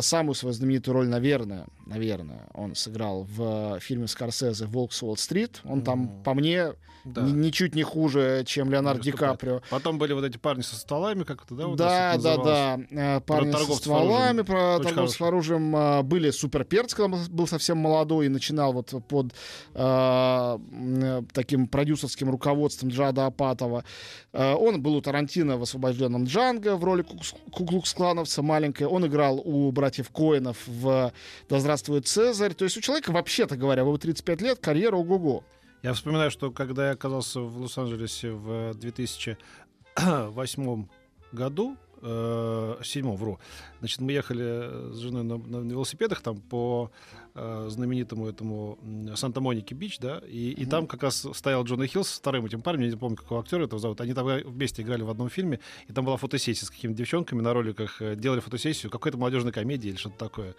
самую 0.00 0.34
свою 0.34 0.52
знаменитую 0.52 0.94
роль, 0.94 1.08
наверное, 1.08 1.66
наверное, 1.86 2.46
он 2.54 2.74
сыграл 2.74 3.24
в 3.24 3.80
фильме 3.80 4.06
Скорсезе 4.06 4.66
«Волк 4.66 4.92
с 4.92 5.02
Уолл-стрит». 5.02 5.60
Он 5.64 5.82
там, 5.82 6.22
по 6.22 6.34
мне, 6.34 6.74
да. 7.04 7.22
ничуть 7.22 7.74
не 7.74 7.82
хуже, 7.82 8.44
чем 8.46 8.70
Леонардо 8.70 9.02
Ди 9.02 9.12
Каприо. 9.12 9.62
Потом 9.70 9.98
были 9.98 10.12
вот 10.12 10.24
эти 10.24 10.36
парни 10.36 10.62
со 10.62 10.76
стволами, 10.76 11.24
как 11.24 11.44
это, 11.44 11.54
да? 11.54 11.66
Вот 11.66 11.76
да, 11.76 12.16
да, 12.16 12.36
да. 12.36 12.80
Э, 12.90 13.20
парни 13.20 13.50
про 13.50 13.58
со 13.58 13.74
стволами, 13.74 14.42
про 14.42 14.78
торговцев 14.78 15.18
с 15.18 15.20
оружием. 15.20 15.74
Э, 15.74 16.02
были 16.02 16.30
супер 16.30 16.64
перцы, 16.64 16.96
когда 16.96 17.16
он 17.16 17.24
был 17.30 17.46
совсем 17.46 17.78
молодой 17.78 18.26
и 18.26 18.28
начинал 18.28 18.72
вот 18.72 18.94
под 19.08 19.32
э, 19.74 21.22
таким 21.32 21.68
продюсерским 21.68 22.30
руководством 22.30 22.90
Джада 22.90 23.26
Апатова. 23.26 23.84
Э, 24.32 24.54
он 24.54 24.82
был 24.82 24.96
у 24.96 25.00
Тарантино 25.00 25.56
в 25.56 25.62
«Освобожденном 25.62 26.24
Джанго» 26.24 26.76
в 26.76 26.84
роли 26.84 27.04
куклукс-клановца 27.52 28.42
маленькой. 28.42 28.86
Он 28.86 29.06
играл 29.06 29.40
у 29.42 29.69
братьев 29.72 30.10
Коинов 30.10 30.58
в 30.66 31.12
«Да 31.48 31.60
здравствует 31.60 32.06
Цезарь». 32.06 32.54
То 32.54 32.64
есть 32.64 32.76
у 32.76 32.80
человека, 32.80 33.12
вообще-то 33.12 33.56
говоря, 33.56 33.84
в 33.84 33.98
35 33.98 34.42
лет 34.42 34.58
карьера 34.60 34.96
ого-го. 34.96 35.44
Я 35.82 35.94
вспоминаю, 35.94 36.30
что 36.30 36.50
когда 36.50 36.88
я 36.88 36.92
оказался 36.92 37.40
в 37.40 37.62
Лос-Анджелесе 37.62 38.32
в 38.32 38.74
2008 38.74 40.86
году, 41.32 41.76
э, 42.02 42.76
седьмом, 42.84 43.16
вру. 43.16 43.38
Значит, 43.80 44.00
мы 44.00 44.12
ехали 44.12 44.92
с 44.92 44.98
женой 44.98 45.24
на, 45.24 45.36
на 45.38 45.70
велосипедах 45.70 46.20
там 46.20 46.40
по 46.40 46.90
э, 47.34 47.66
знаменитому 47.68 48.28
этому 48.28 48.78
Санта-Моники-Бич, 49.14 49.98
да, 49.98 50.18
и, 50.26 50.50
и 50.50 50.64
mm-hmm. 50.64 50.68
там 50.68 50.86
как 50.86 51.02
раз 51.02 51.26
стоял 51.32 51.64
Джона 51.64 51.86
Хилл 51.86 52.04
с 52.04 52.18
вторым 52.18 52.46
этим 52.46 52.62
парнем, 52.62 52.84
я 52.84 52.90
не 52.90 52.96
помню, 52.96 53.16
какого 53.16 53.40
актера 53.40 53.64
этого 53.64 53.80
зовут. 53.80 54.00
Они 54.00 54.14
там 54.14 54.26
вместе 54.26 54.82
играли 54.82 55.02
в 55.02 55.10
одном 55.10 55.28
фильме, 55.30 55.60
и 55.88 55.92
там 55.92 56.04
была 56.04 56.16
фотосессия 56.16 56.66
с 56.66 56.70
какими-то 56.70 56.98
девчонками 56.98 57.40
на 57.40 57.52
роликах, 57.52 58.00
э, 58.02 58.16
делали 58.16 58.40
фотосессию, 58.40 58.90
какой-то 58.90 59.18
молодежной 59.18 59.52
комедии 59.52 59.88
или 59.88 59.96
что-то 59.96 60.18
такое. 60.18 60.54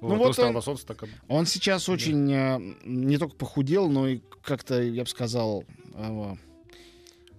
Ну 0.00 0.16
вот, 0.16 0.36
вот 0.36 0.38
он, 0.38 0.62
солнце, 0.62 0.86
так... 0.86 1.04
он 1.28 1.46
сейчас 1.46 1.86
да. 1.86 1.92
очень 1.92 2.32
э, 2.32 2.58
не 2.84 3.18
только 3.18 3.36
похудел, 3.36 3.88
но 3.88 4.08
и 4.08 4.20
как-то, 4.42 4.80
я 4.80 5.02
бы 5.02 5.08
сказал, 5.08 5.64
э, 5.94 6.36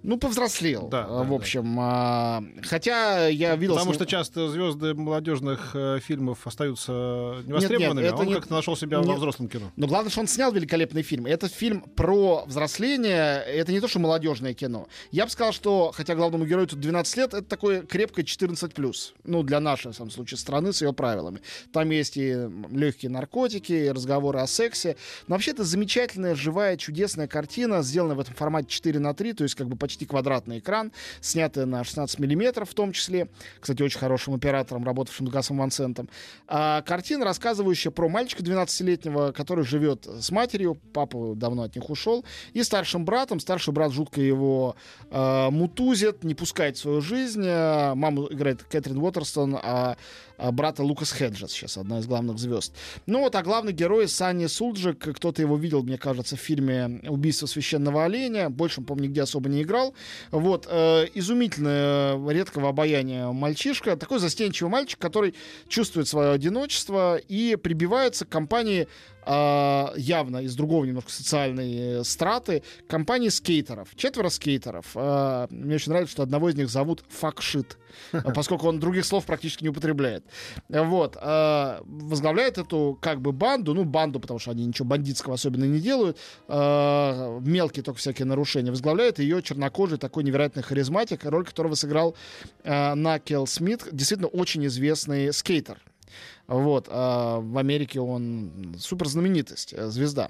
Ну, 0.03 0.17
повзрослел, 0.17 0.87
Да, 0.87 1.03
э, 1.03 1.07
да, 1.09 1.23
в 1.23 1.29
да. 1.29 1.35
общем. 1.35 1.77
а, 1.79 2.43
Хотя 2.63 3.27
я 3.27 3.55
видел... 3.55 3.75
Потому 3.75 3.93
что 3.93 4.05
часто 4.05 4.49
звезды 4.49 4.93
молодежных 4.93 5.71
э, 5.75 5.99
фильмов 6.01 6.45
остаются 6.47 6.91
невостребованными, 7.45 8.05
это 8.05 8.15
а 8.15 8.19
он 8.19 8.27
не- 8.27 8.33
как-то 8.33 8.53
нашел 8.53 8.75
себя 8.75 8.99
во 8.99 9.05
нет. 9.05 9.17
взрослом 9.17 9.47
кино. 9.47 9.71
Но 9.75 9.87
главное, 9.87 10.09
что 10.09 10.21
он 10.21 10.27
снял 10.27 10.51
великолепный 10.51 11.03
фильм. 11.03 11.25
Этот 11.25 11.51
фильм 11.53 11.81
про 11.81 12.43
взросление. 12.47 13.43
Это 13.43 13.71
не 13.71 13.79
то, 13.79 13.87
что 13.87 13.99
молодежное 13.99 14.53
кино. 14.53 14.87
Я 15.11 15.25
бы 15.25 15.31
сказал, 15.31 15.53
что, 15.53 15.91
хотя 15.93 16.15
главному 16.15 16.45
герою 16.45 16.67
тут 16.67 16.79
12 16.79 17.17
лет, 17.17 17.33
это 17.33 17.43
такое 17.43 17.81
крепкое 17.83 18.25
14+. 18.25 19.13
Ну, 19.23 19.43
для 19.43 19.59
нашей, 19.59 19.91
в 19.91 19.95
самом 19.95 20.11
случае, 20.11 20.37
страны 20.37 20.73
с 20.73 20.81
ее 20.81 20.93
правилами. 20.93 21.41
Там 21.71 21.89
есть 21.91 22.17
и 22.17 22.47
легкие 22.71 23.11
наркотики, 23.11 23.73
и 23.73 23.89
разговоры 23.91 24.39
о 24.39 24.47
сексе. 24.47 24.95
Но 25.27 25.35
вообще 25.35 25.51
это 25.51 25.63
замечательная, 25.63 26.35
живая, 26.35 26.77
чудесная 26.77 27.27
картина, 27.27 27.83
сделанная 27.83 28.15
в 28.15 28.19
этом 28.19 28.33
формате 28.33 28.67
4 28.69 28.99
на 28.99 29.13
3, 29.13 29.33
то 29.33 29.43
есть 29.43 29.55
как 29.55 29.67
бы 29.67 29.75
почти 29.75 29.90
квадратный 29.99 30.59
экран, 30.59 30.91
снятая 31.19 31.65
на 31.65 31.83
16 31.83 32.19
миллиметров 32.19 32.69
в 32.69 32.73
том 32.73 32.91
числе. 32.91 33.29
Кстати, 33.59 33.81
очень 33.81 33.99
хорошим 33.99 34.33
оператором, 34.33 34.83
работавшим 34.83 35.27
с 35.27 35.29
Гасом 35.29 35.57
Ван 35.57 35.71
Сентом. 35.71 36.09
А, 36.47 36.81
картина, 36.81 37.25
рассказывающая 37.25 37.91
про 37.91 38.09
мальчика 38.09 38.43
12-летнего, 38.43 39.31
который 39.31 39.63
живет 39.63 40.05
с 40.05 40.31
матерью, 40.31 40.77
папа 40.93 41.33
давно 41.35 41.63
от 41.63 41.75
них 41.75 41.89
ушел, 41.89 42.25
и 42.53 42.63
старшим 42.63 43.05
братом. 43.05 43.39
Старший 43.39 43.73
брат 43.73 43.91
жутко 43.91 44.21
его 44.21 44.75
э, 45.09 45.49
мутузит, 45.49 46.23
не 46.23 46.35
пускает 46.35 46.77
в 46.77 46.79
свою 46.79 47.01
жизнь. 47.01 47.43
Э, 47.45 47.93
Маму 47.95 48.27
играет 48.31 48.63
Кэтрин 48.63 48.97
Уотерстон, 48.97 49.57
а, 49.61 49.97
а 50.37 50.51
брата 50.51 50.83
Лукас 50.83 51.11
Хеджес, 51.11 51.51
сейчас 51.51 51.77
одна 51.77 51.99
из 51.99 52.07
главных 52.07 52.39
звезд. 52.39 52.73
Ну 53.05 53.19
вот, 53.19 53.35
а 53.35 53.43
главный 53.43 53.73
герой 53.73 54.07
Санни 54.07 54.47
Сулджик, 54.47 55.15
кто-то 55.15 55.41
его 55.41 55.55
видел, 55.55 55.83
мне 55.83 55.97
кажется, 55.97 56.35
в 56.35 56.39
фильме 56.39 57.01
«Убийство 57.07 57.45
священного 57.45 58.05
оленя», 58.05 58.49
больше, 58.49 58.81
по-моему, 58.81 59.09
нигде 59.09 59.21
особо 59.21 59.49
не 59.49 59.61
играл. 59.61 59.80
Вот, 60.31 60.67
э, 60.69 61.07
изумительное, 61.13 62.17
редкого 62.29 62.69
обаяния 62.69 63.27
мальчишка, 63.27 63.95
такой 63.97 64.19
застенчивый 64.19 64.71
мальчик, 64.71 64.99
который 64.99 65.35
чувствует 65.67 66.07
свое 66.07 66.31
одиночество 66.31 67.17
и 67.17 67.55
прибивается 67.55 68.25
к 68.25 68.29
компании 68.29 68.87
явно 69.25 70.37
из 70.37 70.55
другого 70.55 70.85
немножко 70.85 71.11
социальной 71.11 71.99
э, 71.99 72.03
страты 72.03 72.63
компании 72.87 73.29
скейтеров. 73.29 73.89
Четверо 73.95 74.29
скейтеров. 74.29 74.85
А, 74.95 75.47
Мне 75.49 75.75
очень 75.75 75.91
нравится, 75.91 76.13
что 76.13 76.23
одного 76.23 76.49
из 76.49 76.55
них 76.55 76.69
зовут 76.69 77.03
Факшит, 77.09 77.77
поскольку 78.35 78.67
он 78.67 78.79
других 78.79 79.05
слов 79.05 79.25
практически 79.25 79.63
не 79.63 79.69
употребляет. 79.69 80.25
Вот. 80.69 81.17
а, 81.19 81.81
Возглавляет 81.85 82.57
эту 82.57 82.97
как 83.01 83.21
бы 83.21 83.31
банду, 83.31 83.73
ну 83.73 83.83
банду, 83.83 84.19
потому 84.19 84.39
что 84.39 84.51
они 84.51 84.65
ничего 84.65 84.87
бандитского 84.87 85.35
особенно 85.35 85.65
не 85.65 85.79
делают, 85.79 86.17
а, 86.47 87.39
мелкие 87.41 87.83
только 87.83 87.99
всякие 87.99 88.25
нарушения. 88.25 88.71
Возглавляет 88.71 89.19
ее 89.19 89.41
чернокожий 89.41 89.97
такой 89.97 90.23
невероятный 90.23 90.63
харизматик, 90.63 91.25
роль 91.25 91.45
которого 91.45 91.75
сыграл 91.75 92.15
а, 92.63 92.95
Накел 92.95 93.47
Смит, 93.47 93.87
действительно 93.91 94.29
очень 94.29 94.65
известный 94.65 95.33
скейтер. 95.33 95.79
Вот, 96.47 96.87
а 96.89 97.39
в 97.39 97.57
Америке 97.57 97.99
он 97.99 98.75
супер 98.77 99.07
знаменитость, 99.07 99.73
э, 99.73 99.87
звезда. 99.87 100.29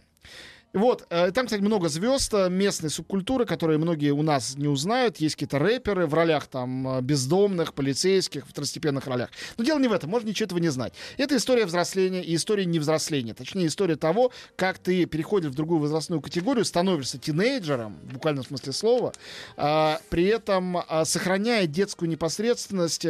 Вот, 0.73 1.05
э, 1.09 1.31
там, 1.31 1.47
кстати, 1.47 1.61
много 1.61 1.89
звезд 1.89 2.33
э, 2.33 2.49
местной 2.49 2.89
субкультуры, 2.89 3.45
которые 3.45 3.77
многие 3.77 4.11
у 4.11 4.21
нас 4.21 4.55
не 4.55 4.69
узнают. 4.69 5.17
Есть 5.17 5.35
какие-то 5.35 5.59
рэперы 5.59 6.07
в 6.07 6.13
ролях 6.13 6.47
там 6.47 6.87
э, 6.87 7.01
бездомных, 7.01 7.73
полицейских, 7.73 8.47
второстепенных 8.47 9.05
ролях. 9.05 9.31
Но 9.57 9.65
дело 9.65 9.79
не 9.79 9.89
в 9.89 9.93
этом, 9.93 10.09
можно 10.09 10.29
ничего 10.29 10.45
этого 10.45 10.59
не 10.59 10.69
знать. 10.69 10.93
Это 11.17 11.35
история 11.35 11.65
взросления 11.65 12.23
и 12.23 12.35
история 12.35 12.63
невзросления. 12.63 13.33
Точнее, 13.33 13.67
история 13.67 13.97
того, 13.97 14.31
как 14.55 14.79
ты 14.79 15.05
переходишь 15.05 15.51
в 15.51 15.55
другую 15.55 15.81
возрастную 15.81 16.21
категорию, 16.21 16.63
становишься 16.63 17.17
тинейджером, 17.17 17.97
в 18.03 18.13
буквальном 18.13 18.45
смысле 18.45 18.71
слова, 18.71 19.13
а, 19.57 19.99
при 20.09 20.25
этом 20.25 20.77
а, 20.77 21.03
сохраняя 21.03 21.67
детскую 21.67 22.09
непосредственность, 22.09 23.05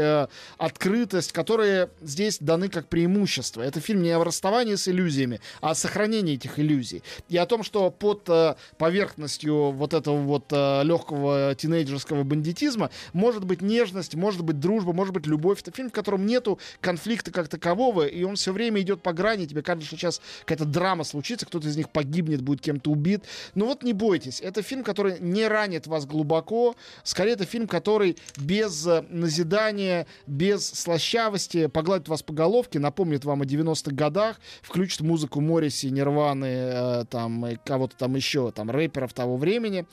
открытость, 0.58 1.32
которые 1.32 1.90
здесь 2.02 2.40
даны 2.40 2.70
как 2.70 2.88
преимущество. 2.88 3.62
Это 3.62 3.80
фильм 3.80 4.02
не 4.02 4.10
о 4.10 4.24
расставании 4.24 4.76
с 4.76 4.88
иллюзиями, 4.88 5.42
а 5.60 5.72
о 5.72 5.76
сохранении 5.76 6.36
этих 6.36 6.58
иллюзий. 6.58 7.04
И 7.30 7.38
о 7.38 7.46
том, 7.52 7.64
что 7.64 7.92
под 7.92 8.30
э, 8.30 8.56
поверхностью 8.78 9.72
вот 9.72 9.94
этого 9.94 10.16
вот 10.16 10.46
э, 10.52 10.84
легкого 10.86 11.54
тинейджерского 11.54 12.24
бандитизма 12.24 12.90
может 13.12 13.44
быть 13.44 13.62
нежность, 13.62 14.16
может 14.16 14.42
быть 14.42 14.62
дружба, 14.62 14.94
может 14.94 15.14
быть 15.14 15.28
любовь. 15.28 15.60
Это 15.60 15.72
фильм, 15.72 15.90
в 15.90 15.92
котором 15.92 16.26
нету 16.26 16.60
конфликта 16.80 17.30
как 17.30 17.50
такового, 17.50 18.08
и 18.08 18.24
он 18.24 18.38
все 18.38 18.54
время 18.54 18.80
идет 18.80 19.02
по 19.02 19.12
грани. 19.12 19.48
Тебе 19.48 19.62
кажется, 19.62 19.88
что 19.88 19.98
сейчас 19.98 20.22
какая-то 20.46 20.64
драма 20.64 21.04
случится, 21.04 21.46
кто-то 21.46 21.68
из 21.68 21.76
них 21.76 21.90
погибнет, 21.90 22.42
будет 22.42 22.62
кем-то 22.62 22.90
убит. 22.90 23.26
Но 23.54 23.66
вот 23.66 23.84
не 23.84 23.92
бойтесь, 23.92 24.40
это 24.40 24.62
фильм, 24.62 24.86
который 24.86 25.20
не 25.20 25.46
ранит 25.46 25.88
вас 25.88 26.06
глубоко. 26.06 26.76
Скорее, 27.04 27.34
это 27.34 27.44
фильм, 27.44 27.68
который 27.68 28.16
без 28.38 28.88
э, 28.88 29.04
назидания, 29.10 30.08
без 30.26 30.66
слащавости 30.66 31.68
погладит 31.68 32.08
вас 32.08 32.24
по 32.24 32.32
головке, 32.32 32.80
напомнит 32.80 33.26
вам 33.26 33.42
о 33.42 33.46
90-х 33.46 33.94
годах, 33.94 34.40
включит 34.62 35.02
музыку 35.02 35.42
Морриси, 35.42 35.88
Нирваны, 35.88 36.46
э, 36.46 37.06
там, 37.10 37.41
и 37.48 37.58
кого-то 37.64 37.96
там 37.96 38.16
еще, 38.16 38.52
там, 38.52 38.70
рэперов 38.70 39.14
того 39.14 39.38
времени. 39.38 39.86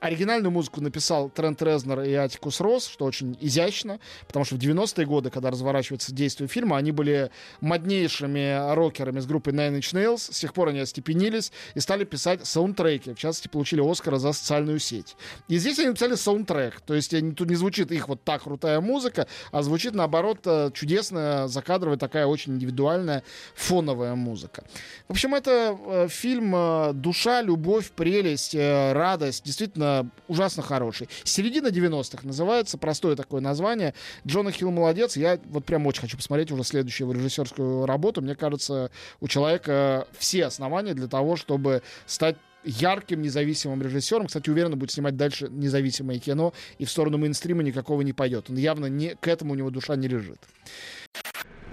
Оригинальную 0.00 0.50
музыку 0.50 0.80
написал 0.80 1.30
Трент 1.30 1.62
Резнер 1.62 2.02
и 2.02 2.12
Атикус 2.12 2.60
Росс, 2.60 2.88
что 2.88 3.04
очень 3.04 3.36
изящно, 3.40 4.00
потому 4.26 4.44
что 4.44 4.56
в 4.56 4.58
90-е 4.58 5.06
годы, 5.06 5.30
когда 5.30 5.50
разворачивается 5.50 6.12
действие 6.12 6.48
фильма, 6.48 6.76
они 6.76 6.92
были 6.92 7.30
моднейшими 7.60 8.74
рокерами 8.74 9.20
с 9.20 9.26
группой 9.26 9.52
Nine 9.52 9.78
Inch 9.78 9.94
Nails, 9.94 10.32
с 10.32 10.38
тех 10.38 10.52
пор 10.52 10.68
они 10.68 10.80
остепенились 10.80 11.52
и 11.74 11.80
стали 11.80 12.04
писать 12.04 12.46
саундтреки, 12.46 13.14
в 13.14 13.18
частности, 13.18 13.48
получили 13.48 13.80
Оскара 13.80 14.18
за 14.18 14.32
социальную 14.32 14.78
сеть. 14.78 15.16
И 15.48 15.56
здесь 15.56 15.78
они 15.78 15.88
написали 15.88 16.14
саундтрек, 16.14 16.80
то 16.80 16.94
есть 16.94 17.14
тут 17.36 17.48
не 17.48 17.56
звучит 17.56 17.90
их 17.90 18.08
вот 18.08 18.22
так 18.24 18.42
крутая 18.42 18.80
музыка, 18.80 19.26
а 19.52 19.62
звучит, 19.62 19.94
наоборот, 19.94 20.38
э, 20.44 20.70
чудесная, 20.74 21.46
закадровая, 21.48 21.98
такая 21.98 22.26
очень 22.26 22.54
индивидуальная 22.54 23.22
фоновая 23.54 24.14
музыка. 24.14 24.64
В 25.08 25.12
общем, 25.12 25.34
это 25.34 25.76
э, 25.78 26.08
фильм 26.08 26.54
э, 26.54 26.92
«Душа, 26.94 27.42
любовь, 27.42 27.90
прелесть, 27.90 28.54
э, 28.54 28.92
радость». 28.92 29.44
Действительно 29.44 30.10
ужасно 30.28 30.62
хороший. 30.62 31.08
«Середина 31.24 31.68
90-х» 31.68 32.26
называется. 32.26 32.78
Простое 32.78 33.16
такое 33.16 33.40
название. 33.40 33.94
Джона 34.26 34.52
Хилл 34.52 34.70
молодец. 34.70 35.16
Я 35.16 35.38
вот 35.46 35.64
прям 35.64 35.86
очень 35.86 36.02
хочу 36.02 36.16
посмотреть 36.16 36.50
уже 36.50 36.64
следующую 36.64 37.08
его 37.08 37.18
режиссерскую 37.18 37.86
работу. 37.86 38.22
Мне 38.22 38.34
кажется, 38.34 38.90
у 39.20 39.28
человека 39.28 40.06
все 40.18 40.46
основания 40.46 40.94
для 40.94 41.08
того, 41.08 41.36
чтобы 41.36 41.82
стать 42.06 42.36
ярким 42.64 43.22
независимым 43.22 43.82
режиссером. 43.82 44.26
Кстати, 44.26 44.50
уверенно 44.50 44.76
будет 44.76 44.90
снимать 44.90 45.16
дальше 45.16 45.48
независимое 45.50 46.18
кино 46.18 46.52
и 46.78 46.84
в 46.84 46.90
сторону 46.90 47.18
мейнстрима 47.18 47.62
никакого 47.62 48.02
не 48.02 48.12
пойдет. 48.12 48.50
Он 48.50 48.56
явно 48.56 48.86
не, 48.86 49.14
к 49.16 49.28
этому 49.28 49.52
у 49.52 49.56
него 49.56 49.70
душа 49.70 49.96
не 49.96 50.08
лежит. 50.08 50.38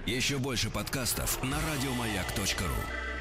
Еще 0.06 0.38
больше 0.38 0.68
подкастов 0.68 1.42
на 1.42 1.56
радиомаяк.ру. 1.56 3.11